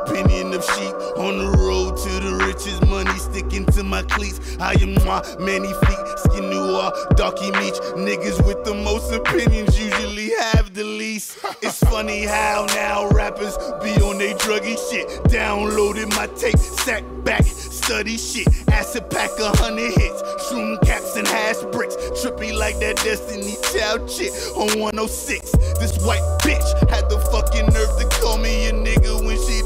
[0.00, 0.94] opinion of sheep.
[1.16, 4.56] On the road to the riches, money sticking to my cleats.
[4.60, 7.74] I am my many feet, skin noir, darky meat.
[7.96, 11.38] Niggas with the most opinions usually have the least.
[11.62, 15.08] It's funny how now rappers be on they druggy shit.
[15.24, 18.48] Downloaded my tape, sat back, study shit.
[18.70, 21.96] Acid pack a hundred hits, shroom caps and hash bricks.
[22.20, 25.52] Trippy like that Destiny Child shit on 106.
[25.78, 29.57] This white bitch had the fucking nerve to call me a nigga when she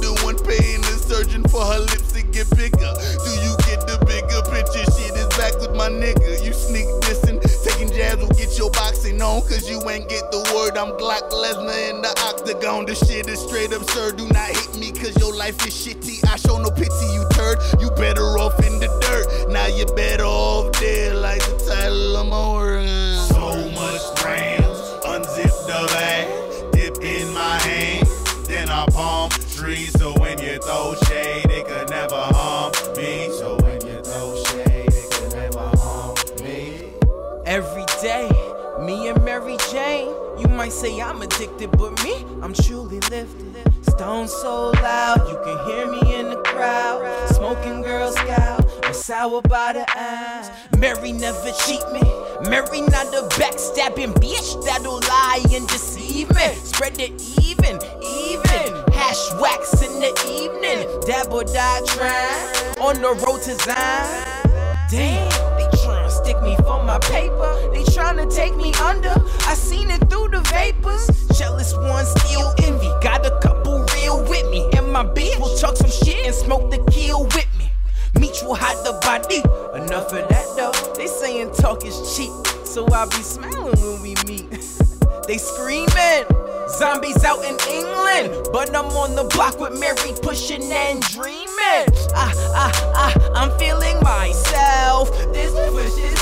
[1.22, 2.92] surgeon for her lips to get bigger.
[3.24, 4.82] Do you get the bigger picture?
[4.92, 6.44] Shit is back with my nigga.
[6.44, 10.42] You sneak dissing, taking jabs will get your boxing on, cause you ain't get the
[10.54, 10.76] word.
[10.76, 12.86] I'm Glock Lesnar in the octagon.
[12.86, 14.16] This shit is straight absurd.
[14.16, 16.26] Do not hit me, cause your life is shitty.
[16.28, 17.58] I show no pity, you turd.
[17.80, 19.52] You better off in the dirt.
[19.52, 23.01] Now you better off dead, like the title of my work.
[40.72, 43.84] Say I'm addicted, but me, I'm truly lifted.
[43.84, 47.28] Stone so loud, you can hear me in the crowd.
[47.28, 50.50] Smoking Girl Scout, I'm sour by the ass.
[50.78, 52.00] Mary never cheat me.
[52.48, 56.54] Mary not a backstabbing bitch that'll lie and deceive me.
[56.64, 57.12] Spread it
[57.44, 58.92] even, even.
[58.92, 60.88] Hash wax in the evening.
[61.06, 64.51] Dab or die trying on the road to Zion.
[64.92, 65.26] Damn,
[65.56, 67.70] they tryna stick me for my paper.
[67.72, 69.14] They tryna take me under.
[69.48, 71.08] I seen it through the vapors.
[71.38, 72.88] Jealous ones still envy.
[73.00, 74.68] Got a couple real with me.
[74.76, 77.70] And my bitch will chuck some shit and smoke the kill with me.
[78.20, 79.38] Meet will hide the body.
[79.82, 80.92] Enough of that though.
[80.92, 82.30] They saying talk is cheap.
[82.66, 84.50] So I'll be smiling when we meet.
[85.26, 86.26] they screaming.
[86.68, 91.51] Zombies out in England, but I'm on the block with Mary pushing and dreaming.
[91.74, 95.10] Ah, ah, ah, I'm feeling myself.
[95.32, 96.21] This push is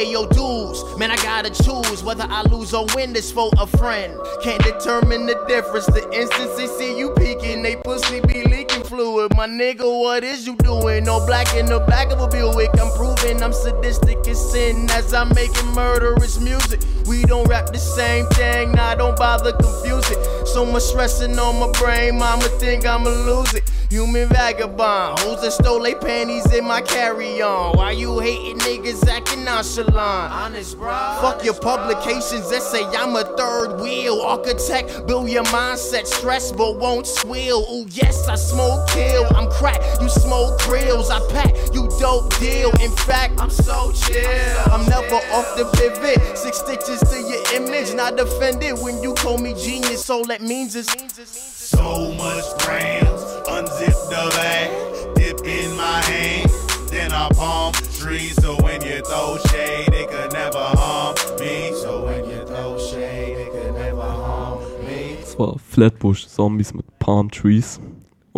[0.00, 0.84] pay your dues.
[0.96, 4.18] Man, I gotta choose whether I lose or win this for a friend.
[4.42, 5.86] Can't determine the difference.
[5.86, 9.36] The instant they see you peeking, they pussy be leaking fluid.
[9.36, 11.04] My nigga, what is you doing?
[11.04, 12.70] No black in the back of a Buick.
[12.80, 16.80] I'm proving I'm sadistic as sin as I'm making murderous music.
[17.06, 20.46] We don't rap the same thing, nah, don't bother confuse it.
[20.46, 23.70] So much stressing on my brain, mama think I'ma lose it.
[23.90, 27.76] Human vagabond, hoes that stole they panties in my carry on.
[27.76, 30.32] Why you hating niggas acting nonchalant?
[30.32, 30.92] Honest, bro.
[31.20, 35.08] Fuck your publications that say I'm a third wheel architect.
[35.08, 37.66] Build your mindset, stress but won't swill.
[37.68, 39.26] Ooh, yes, I smoke kill.
[39.36, 41.10] I'm crack, you smoke grills.
[41.10, 42.70] I pack, you dope deal.
[42.80, 44.72] In fact, I'm so chill.
[44.72, 46.36] I'm never off the pivot.
[46.36, 50.08] Six stitches to your image, not offended when you call me genius.
[50.10, 50.88] All that means is.
[50.88, 56.50] So much grams, unzip the bag, dip in my hand,
[56.88, 58.34] then I palm trees.
[58.42, 61.72] So when you throw shade, it could never harm me.
[61.74, 65.18] So when you throw shade, it could never harm me.
[65.20, 67.78] Das war Flatbush Zombies mit Palm Trees.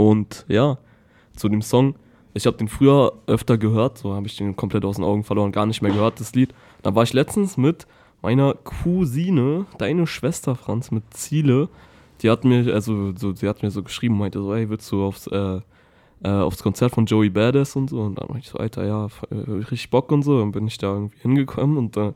[0.03, 0.79] Und ja,
[1.37, 1.95] zu dem Song,
[2.35, 5.53] ich habe den früher öfter gehört, so habe ich den komplett aus den Augen verloren,
[5.53, 6.53] gar nicht mehr gehört, das Lied.
[6.83, 7.87] Da war ich letztens mit
[8.21, 11.69] meiner Cousine, deine Schwester Franz, mit Ziele.
[12.21, 15.05] Die hat mir, also so, sie hat mir so geschrieben, meinte so, hey, willst du
[15.05, 15.61] aufs, äh,
[16.25, 18.01] äh, aufs Konzert von Joey Badass und so?
[18.01, 20.41] Und dann meinte ich so, Alter, ja, äh, richtig Bock und so.
[20.41, 22.13] Dann bin ich da irgendwie hingekommen und äh,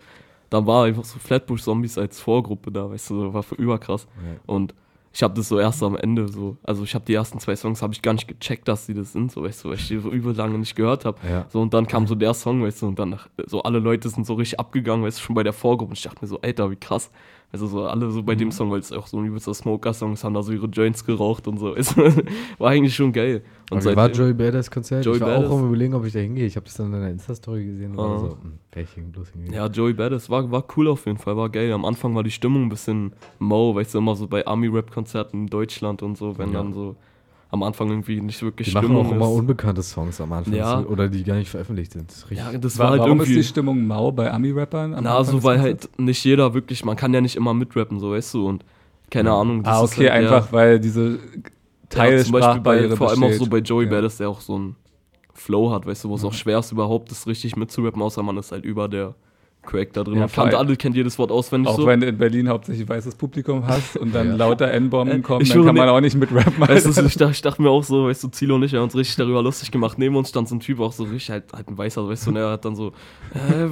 [0.50, 4.08] da war einfach so Flatbush Zombies als Vorgruppe da, weißt du, war für überkrass.
[4.16, 4.40] Ja.
[4.46, 4.74] Und
[5.16, 7.80] ich habe das so erst am Ende so, also ich habe die ersten zwei Songs
[7.80, 9.98] habe ich gar nicht gecheckt, dass sie das sind, so weißt du, weil ich die
[9.98, 11.18] so übel lange nicht gehört habe.
[11.26, 11.46] Ja.
[11.48, 14.26] So und dann kam so der Song, weißt du, und dann so alle Leute sind
[14.26, 16.70] so richtig abgegangen, weißt du, schon bei der Vorgruppe und ich dachte mir so, Alter,
[16.70, 17.10] wie krass.
[17.56, 20.24] Also so alle so bei dem Song, weil es auch so ein übelster Smoker-Song ist,
[20.24, 21.74] haben da so ihre Joints geraucht und so.
[21.74, 21.82] du.
[22.58, 23.42] war eigentlich schon geil.
[23.70, 25.04] Und wie war Joey Badass Konzert?
[25.06, 25.50] Joey ich war Badass.
[25.50, 26.44] auch am überlegen, ob ich da hingehe.
[26.46, 28.18] Ich habe das dann in deiner Insta-Story gesehen oder Ah.
[28.18, 28.28] so.
[28.42, 29.54] Hm, ich hin- bloß hingegangen.
[29.58, 31.72] Ja, Joey Badass war, war cool auf jeden Fall, war geil.
[31.72, 35.46] Am Anfang war die Stimmung ein bisschen mau, weißt du, immer so bei Army-Rap-Konzerten in
[35.46, 36.58] Deutschland und so, wenn Ja.
[36.62, 36.96] dann so
[37.50, 39.32] am Anfang irgendwie nicht wirklich Die machen Stimmung auch immer ist.
[39.38, 40.54] unbekannte Songs am Anfang.
[40.54, 40.80] Ja.
[40.80, 42.10] Oder die gar nicht veröffentlicht sind.
[42.10, 42.26] Das.
[42.30, 43.38] Ja, das Wa- war halt Warum irgendwie.
[43.38, 44.94] ist die Stimmung mau bei Ami-Rappern?
[44.94, 48.00] am Na, Anfang so weil halt nicht jeder wirklich, man kann ja nicht immer mitrappen,
[48.00, 48.64] so weißt du, und
[49.10, 49.62] keine Ahnung.
[49.64, 51.18] Ah, ist okay, halt der- einfach weil diese
[51.94, 53.90] Ja, zum Beispiel bei, vor allem auch so bei Joey Ja.
[53.92, 54.76] Badass, der auch so ein
[55.32, 56.28] Flow hat, weißt du, wo es Ja.
[56.28, 59.14] auch schwer ist, überhaupt das richtig mitzurappen, außer man ist halt über der
[59.66, 60.18] Crack da drin.
[60.18, 61.86] Ja, allem- alle, kennt jedes Wort auswendig Auch so.
[61.86, 64.36] wenn du in Berlin hauptsächlich weißes Publikum hast und dann Ja.
[64.36, 66.54] lauter N-Bomben Äh, kommen, ich dann kann man auch nicht mit rappen.
[66.58, 68.84] Weißt du, ich, dachte, ich dachte mir auch so, weißt du, Zilo und ich haben
[68.84, 69.98] uns richtig darüber lustig gemacht.
[69.98, 72.30] Neben uns stand so ein Typ, auch so richtig, halt, halt ein Weißer, weißt du,
[72.30, 72.92] und er hat dann so,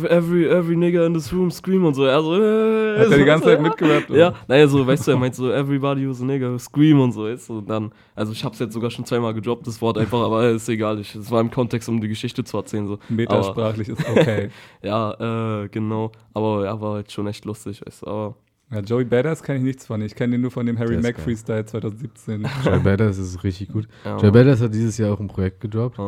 [0.08, 2.04] every, every, nigga in this room scream und so.
[2.04, 4.10] Er so, äh, Hat er die ganze Zeit mitgerappt?
[4.10, 7.24] Ja, naja, so, weißt du, er meint so, everybody who's a nigga scream und so,
[7.24, 10.20] weißt du, und dann, also ich hab's jetzt sogar schon zweimal gedroppt, das Wort einfach,
[10.20, 12.98] aber ist egal, es war im Kontext, um die Geschichte zu erzählen, so.
[13.08, 14.48] Metasprachlich Aber- ist okay.
[14.82, 18.36] ja, äh, genau, aber er war halt schon echt lustig, weißt aber.
[18.70, 20.00] Ja, Joey Badass kenne ich nichts von.
[20.00, 21.20] Ich kenne den nur von dem Harry Mack.
[21.20, 22.46] Freestyle 2017.
[22.64, 23.86] Joey Badass ist richtig gut.
[24.04, 24.30] Ja, Joey.
[24.30, 25.98] Badass hat dieses Jahr auch ein Projekt gedroppt,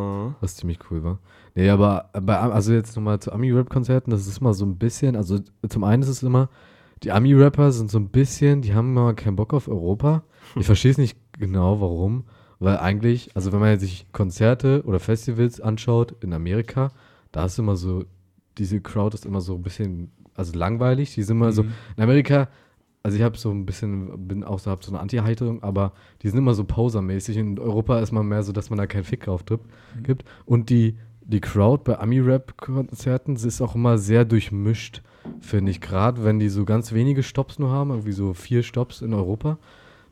[0.41, 1.19] was ziemlich cool war.
[1.55, 5.39] Nee, aber bei, also jetzt nochmal zu Ami-Rap-Konzerten, das ist immer so ein bisschen, also
[5.69, 6.49] zum einen ist es immer,
[7.03, 10.23] die Ami-Rapper sind so ein bisschen, die haben immer keinen Bock auf Europa.
[10.55, 12.25] Ich verstehe es nicht genau, warum,
[12.59, 16.91] weil eigentlich, also wenn man sich Konzerte oder Festivals anschaut in Amerika,
[17.33, 18.05] da ist immer so,
[18.59, 21.73] diese Crowd ist immer so ein bisschen, also langweilig, die sind immer so, Mhm.
[21.97, 22.49] in Amerika,
[23.03, 26.29] also ich habe so ein bisschen, bin auch so, hab so eine Anti-Haltung, aber die
[26.29, 27.37] sind immer so posermäßig.
[27.37, 29.65] In Europa ist man mehr so, dass man da keinen Fick drauf gibt.
[29.97, 30.03] Mhm.
[30.03, 30.25] gibt.
[30.45, 35.03] Und die, die Crowd bei Ami-Rap-Konzerten sie ist auch immer sehr durchmischt,
[35.41, 35.81] finde ich.
[35.81, 39.59] Gerade wenn die so ganz wenige Stops nur haben, irgendwie so vier Stops in Europa,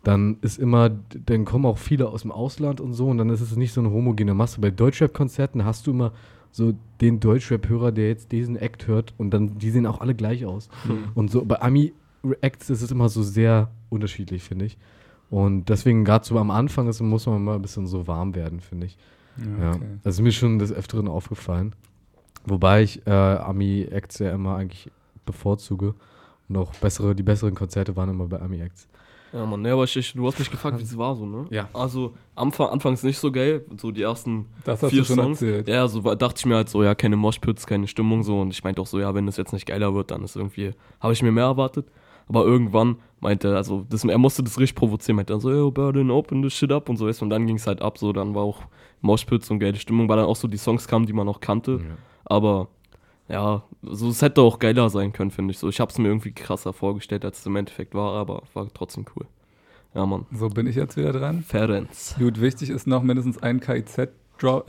[0.04, 3.40] dann ist immer, dann kommen auch viele aus dem Ausland und so und dann ist
[3.40, 4.60] es nicht so eine homogene Masse.
[4.60, 6.12] Bei Deutschrap-Konzerten hast du immer
[6.52, 10.46] so den Deutschrap-Hörer, der jetzt diesen Act hört und dann, die sehen auch alle gleich
[10.46, 10.68] aus.
[10.86, 11.08] Mhm.
[11.14, 14.78] Und so bei Ami-Acts ist es immer so sehr unterschiedlich, finde ich.
[15.30, 18.60] Und deswegen gerade so am Anfang ist, muss man mal ein bisschen so warm werden,
[18.60, 18.96] finde ich.
[19.38, 19.98] Ja, Ja, okay.
[20.02, 21.74] Das ist mir schon des Öfteren aufgefallen.
[22.46, 24.90] Wobei ich äh, Ami-Acts ja immer eigentlich
[25.24, 25.94] bevorzuge.
[26.48, 28.86] Und auch bessere, die besseren Konzerte waren immer bei Ami-Acts.
[29.34, 31.46] Ja, Mann, ne, aber ich, ich, du hast mich gefragt, wie es war so, ne?
[31.50, 31.68] Ja.
[31.72, 35.42] Also, Anfang, anfangs nicht so geil, so die ersten Das hast vier du schon Songs.
[35.42, 35.66] erzählt.
[35.68, 38.40] Ja, so dachte ich mir halt so, ja, keine Moshpits, keine Stimmung so.
[38.40, 40.70] Und ich meinte auch so, ja, wenn das jetzt nicht geiler wird, dann ist irgendwie,
[41.00, 41.86] habe ich mir mehr erwartet.
[42.28, 45.70] Aber irgendwann meinte er, also das, er musste das richtig provozieren, meinte dann so, yo,
[45.72, 47.20] Burden, open this shit up und so ist.
[47.20, 48.60] Und dann ging es halt ab, so, dann war auch
[49.00, 51.80] Moshpits und geile Stimmung, weil dann auch so die Songs kamen, die man auch kannte.
[52.24, 52.68] Aber
[53.28, 55.68] ja, so es hätte auch geiler sein können, finde ich so.
[55.68, 59.04] Ich habe es mir irgendwie krasser vorgestellt, als es im Endeffekt war, aber war trotzdem
[59.16, 59.26] cool.
[59.94, 60.26] Ja, Mann.
[60.32, 61.42] So bin ich jetzt wieder dran.
[61.42, 61.88] Ferenc.
[62.18, 64.10] Gut, wichtig ist noch mindestens ein KIZ-Track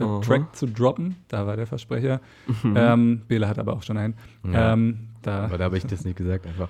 [0.00, 0.18] Aha.
[0.18, 1.16] äh, Track zu droppen.
[1.28, 2.20] Da war der Versprecher.
[2.62, 2.74] Mhm.
[2.76, 4.14] Ähm, Bela hat aber auch schon einen.
[4.50, 4.72] Ja.
[4.72, 6.68] Ähm, da Aber da habe ich das nicht gesagt, einfach.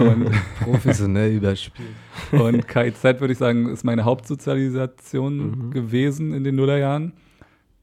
[0.00, 0.28] Und
[0.64, 1.88] Professionell überspielt.
[2.32, 5.70] Und KIZ, würde ich sagen, ist meine Hauptsozialisation Mhm.
[5.70, 7.12] gewesen in den Nullerjahren.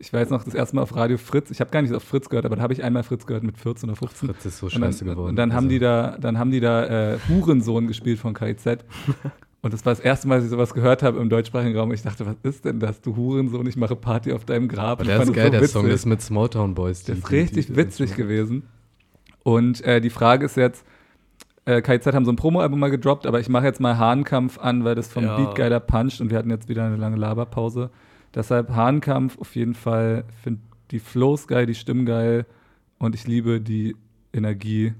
[0.02, 2.30] Ich weiß noch, das erste Mal auf Radio Fritz, ich habe gar nicht auf Fritz
[2.30, 4.30] gehört, aber da habe ich einmal Fritz gehört mit 14 oder 15.
[4.30, 5.30] Fritz ist so Und dann- scheiße geworden.
[5.32, 8.66] Und dann haben Also- die da, dann haben die da äh, Hurensohn gespielt von KIZ.
[9.62, 11.90] Und das war das erste Mal, dass ich sowas gehört habe im deutschsprachigen Raum.
[11.90, 15.04] Und ich dachte, was ist denn das, du Hurensohn, ich mache Party auf deinem Grab.
[15.04, 15.74] Der ist geil, der witzig.
[15.74, 17.04] Song, das ist mit Smalltown Boys.
[17.04, 18.64] Der die- ist die- richtig die- witzig gewesen.
[19.44, 20.86] Und äh, die Frage ist jetzt,
[21.66, 24.86] äh, KIZ haben so ein Promo-Album mal gedroppt, aber ich mache jetzt mal Hahnkampf an,
[24.86, 25.36] weil das vom Ja.
[25.36, 27.90] Beat geiler puncht und wir hatten jetzt wieder eine lange Laberpause.
[28.34, 30.26] Deshalb Hahnkampf auf jeden Fall.
[30.30, 30.62] Ich finde
[30.92, 32.46] die Flows geil, die Stimmen geil
[32.98, 33.96] und ich liebe die
[34.34, 34.94] Energie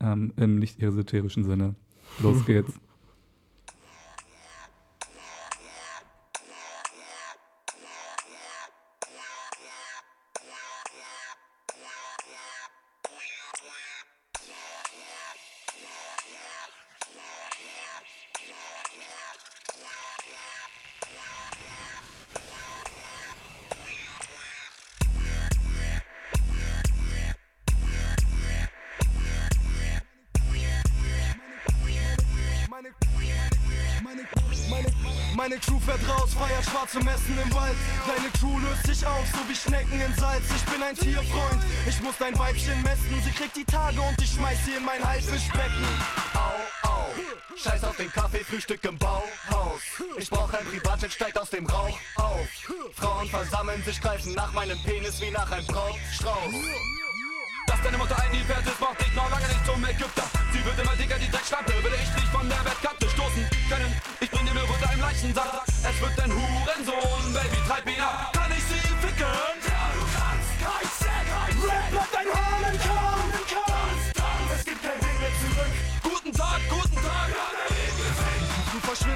[0.00, 1.74] ähm, im nicht esoterischen Sinne.
[2.20, 2.72] Los geht's.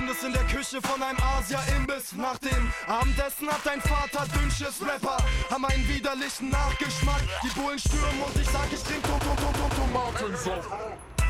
[0.07, 2.13] Verschwindest in der Küche von einem Asia-Imbiss.
[2.13, 4.81] Nach dem Abendessen hat dein Vater Dünnschiss.
[4.81, 5.17] Rapper
[5.51, 7.23] haben einen widerlichen Nachgeschmack.
[7.43, 10.69] Die Bullen stürmen und ich sag, ich trink Tom Tom Tom Tom Tomatensaft.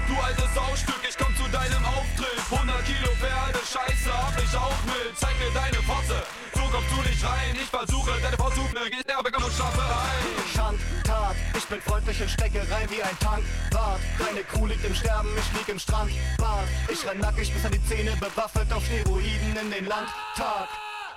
[0.08, 2.40] Du altes Saustück, ich komm zu deinem Auftritt.
[2.50, 5.16] 100 Kilo Pferde, Scheiße, hab ich auch mit.
[5.16, 6.22] Zeig mir deine Fotze,
[6.70, 7.54] kommst du nicht rein.
[7.54, 10.26] Ich versuche deine Frau zu geht der Bekommung Strafe rein.
[10.54, 13.44] Schandtat, ich bin freundlich und stecke rein wie ein Tank.
[13.72, 16.10] Wart, deine Kuh liegt im Sterben, ich lieg im Strand.
[16.38, 20.68] Bad, ich renn nackig bis an die Zähne, bewaffnet auf Steroiden in den Landtag.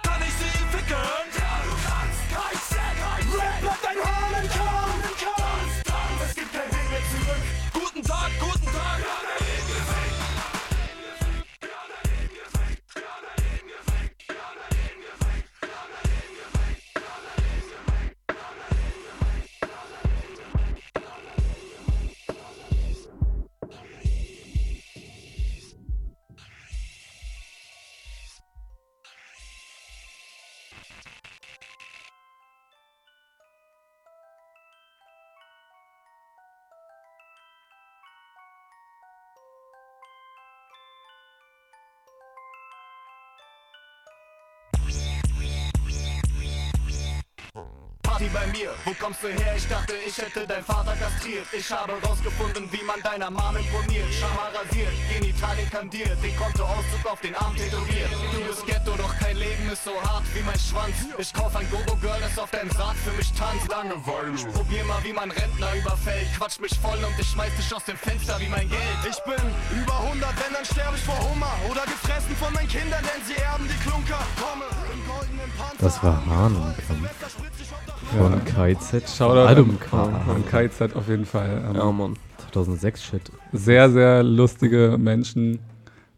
[0.03, 0.95] Kann ich sie ficken?
[1.37, 2.21] Ja, du kannst.
[2.33, 3.97] Kein Set, kein Rap, bleib dein
[4.43, 4.99] im Korn.
[6.27, 7.43] Es gibt kein Weg mehr zurück.
[7.73, 8.58] Guten Tag, guten
[48.99, 49.55] kommst du her?
[49.55, 51.47] Ich dachte, ich hätte dein Vater kastriert.
[51.51, 54.13] Ich habe rausgefunden, wie man deiner Mom imponiert.
[54.13, 58.11] Schammer rasiert, Genitalien kandiert, den Kontoauszug auf den Arm tätowiert.
[58.33, 60.95] Du bist Ghetto, doch kein Leben ist so hart wie mein Schwanz.
[61.17, 63.67] Ich kauf ein Gogo-Girl, das auf deinem Sarg für mich tanzt.
[63.69, 64.35] Langeweile.
[64.35, 66.27] Ich probier mal, wie man Rentner überfällt.
[66.37, 68.99] Quatsch mich voll und ich schmeiß dich aus dem Fenster wie mein Geld.
[69.09, 69.41] Ich bin
[69.81, 73.41] über 100, wenn dann sterb ich vor Hunger oder gefressen von meinen Kindern, denn sie
[73.41, 74.19] erben die Klunker.
[74.39, 74.78] Komme.
[75.79, 77.35] Das war Hahnenkampf.
[78.17, 79.07] Von KZ.
[79.09, 81.63] Shoutout Album an, an KZ auf jeden Fall.
[81.69, 82.15] Ähm, Ja, Mann.
[82.51, 83.31] 2006 Shit.
[83.53, 85.59] Sehr, sehr lustige Menschen.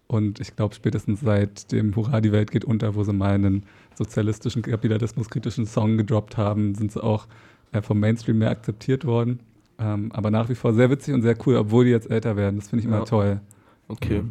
[0.08, 3.66] Und ich glaube, spätestens seit dem Hurra, die Welt geht unter, wo sie mal einen
[3.96, 7.28] sozialistischen, kapitalismuskritischen Song gedroppt haben, sind sie auch
[7.74, 9.40] äh, vom Mainstream mehr akzeptiert worden.
[9.80, 12.58] Ähm, aber nach wie vor sehr witzig und sehr cool, obwohl die jetzt älter werden.
[12.60, 13.06] Das finde ich immer Ja.
[13.06, 13.42] toll.
[13.88, 14.24] Okay.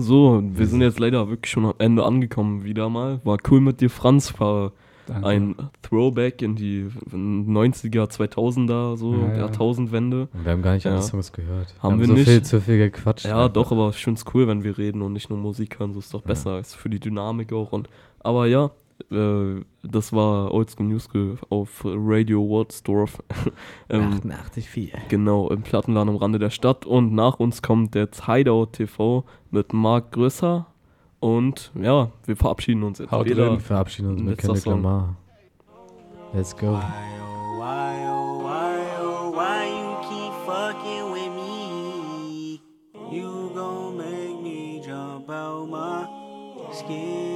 [0.00, 3.20] So, wir sind jetzt leider wirklich schon am Ende angekommen wieder mal.
[3.24, 4.38] War cool mit dir, Franz.
[4.38, 4.70] War
[5.08, 5.26] Danke.
[5.26, 9.36] ein Throwback in die 90er, 2000er, so Ja, ja.
[9.38, 10.28] Jahrtausendwende.
[10.32, 11.74] Und wir haben gar nicht alle Songs gehört.
[11.74, 12.28] Wir Haben haben wir so nicht.
[12.28, 13.52] viel- zu viel gequatscht Ja, einfach.
[13.54, 15.92] doch, aber ich finde es cool, wenn wir reden und nicht nur Musik hören.
[15.94, 16.60] So ist doch besser.
[16.60, 17.72] Ist für die Dynamik auch.
[17.72, 17.88] Und,
[18.20, 18.70] aber ja,
[19.10, 23.22] äh, das war Oldschool New School auf Radio Wordsdorf.
[23.88, 25.08] ähm, 88,4.
[25.08, 26.86] Genau, im Plattenladen am Rande der Stadt.
[26.86, 30.66] Und nach uns kommt jetzt Hideout TV mit Marc Grösser.
[31.20, 33.10] Und ja, wir verabschieden uns jetzt.
[33.10, 33.44] Haut wieder.
[33.46, 33.52] rein.
[33.54, 34.66] Wir verabschieden uns mit Kendrick.
[34.66, 35.16] Lamar.
[36.34, 36.72] Let's go.
[36.72, 36.82] Why,
[37.20, 42.60] oh, why, oh, why you keep fucking with me?
[43.10, 46.06] You gon' make me jump out my
[46.72, 47.27] skin,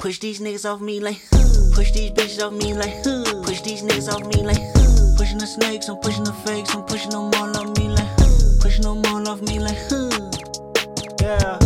[0.00, 1.20] Push these niggas off me like.
[1.74, 3.04] Push these bitches off me like.
[3.44, 4.56] Push these niggas off me like.
[5.18, 8.08] Pushing the snakes, I'm pushing the fakes, I'm pushing them all off me like.
[8.60, 9.76] Pushing them all off me like.
[11.20, 11.58] Yeah.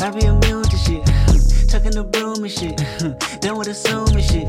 [0.00, 1.04] I be immune to shit.
[1.68, 2.80] Tucking the broom and shit.
[3.42, 4.48] Done with assuming shit.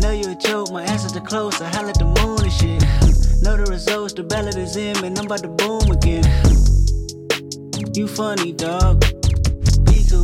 [0.00, 1.60] Know you a joke, my answers are close.
[1.60, 2.80] I holler at the moon and shit.
[3.42, 5.18] Know the results, the ballot is in, man.
[5.18, 6.24] I'm about to boom again.
[7.94, 9.21] You funny, dog.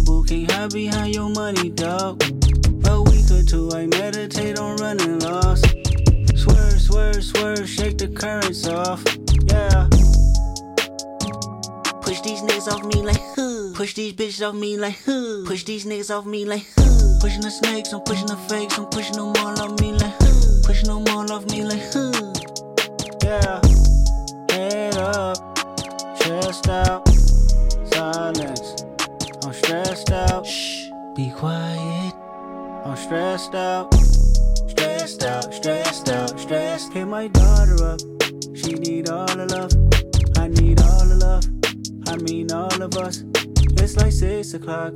[0.09, 2.23] Peekaboo, can't hide behind your money, dog.
[2.87, 5.67] A week or two, I meditate on running lost.
[6.35, 9.05] Swerve, swerve, swerve, shake the currents off.
[9.47, 9.89] Yeah.
[12.01, 13.73] Push these niggas off me like huh.
[13.75, 15.45] Push these bitches off me like huh.
[15.47, 17.19] Push these niggas off me like huh.
[17.21, 20.63] Pushing the snakes, I'm pushing the fakes, I'm pushing them all off me like huh.
[20.65, 22.33] Pushing them all off me like huh.
[23.23, 23.61] Yeah.
[24.51, 25.37] Head up,
[26.19, 27.08] chest out,
[29.99, 30.47] stressed out.
[30.47, 32.15] Shh, be quiet.
[32.85, 33.93] I'm stressed out.
[34.69, 36.93] Stressed out, stressed out, stressed.
[36.93, 38.01] Hit my daughter up.
[38.55, 39.73] She need all the love.
[40.39, 41.45] I need all the love.
[42.07, 43.25] I mean all of us.
[43.83, 44.93] It's like six o'clock.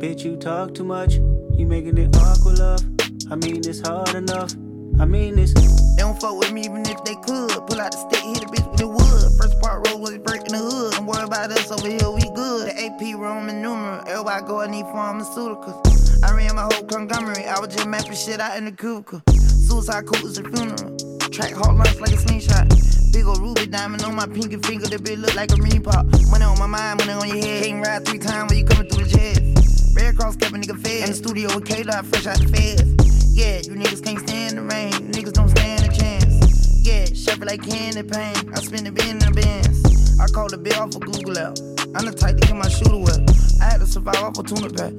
[0.00, 1.14] Bitch, you talk too much.
[1.14, 2.82] You making it awkward, love.
[3.30, 4.54] I mean it's hard enough.
[4.98, 5.52] I mean this.
[5.52, 7.50] They don't fuck with me even if they could.
[7.66, 9.32] Pull out the stick, hit a bitch with the wood.
[9.38, 10.92] First part roll was breaking the hood.
[10.94, 14.00] Don't worry about us over here, we The AP Roman numeral.
[14.08, 16.24] Everybody go and need pharmaceuticals.
[16.24, 17.46] I ran my whole conglomerate.
[17.46, 19.20] I was just mapping shit out in the cubicle.
[19.28, 20.96] Suicide cool is a funeral.
[21.28, 22.66] Track hard lunch like a slingshot.
[23.12, 24.86] Big ol' ruby diamond on my pinky finger.
[24.88, 26.06] That bitch look like a ring pop.
[26.30, 27.64] Money on my mind, money on your head.
[27.64, 29.94] Can't ride three times when you coming through the chest.
[29.94, 31.04] Red Cross kept a nigga fed.
[31.04, 33.36] In the studio with K-Dot, fresh out the feds.
[33.36, 34.92] Yeah, you niggas can't stand the rain.
[34.92, 36.80] You niggas don't stand a chance.
[36.80, 38.48] Yeah, shuffle like candy paint.
[38.56, 40.18] I spin the bin in the bins.
[40.18, 41.77] I call the bill off of Google out.
[41.98, 43.18] I'm the type to get my shooter wet.
[43.60, 44.94] I had to survive off a tuna pack.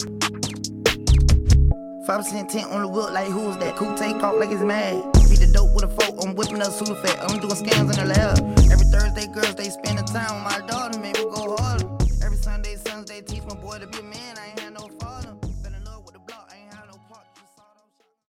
[2.03, 3.77] 5% tent on the wheel, like who's that?
[3.77, 4.99] Cool take off like it's mad.
[5.31, 7.15] Beat the dope with a fork, I'm whipping up Sudafed.
[7.23, 8.43] I'm doing scams in the lab.
[8.67, 10.59] Every Thursday, girls, they spend the time with my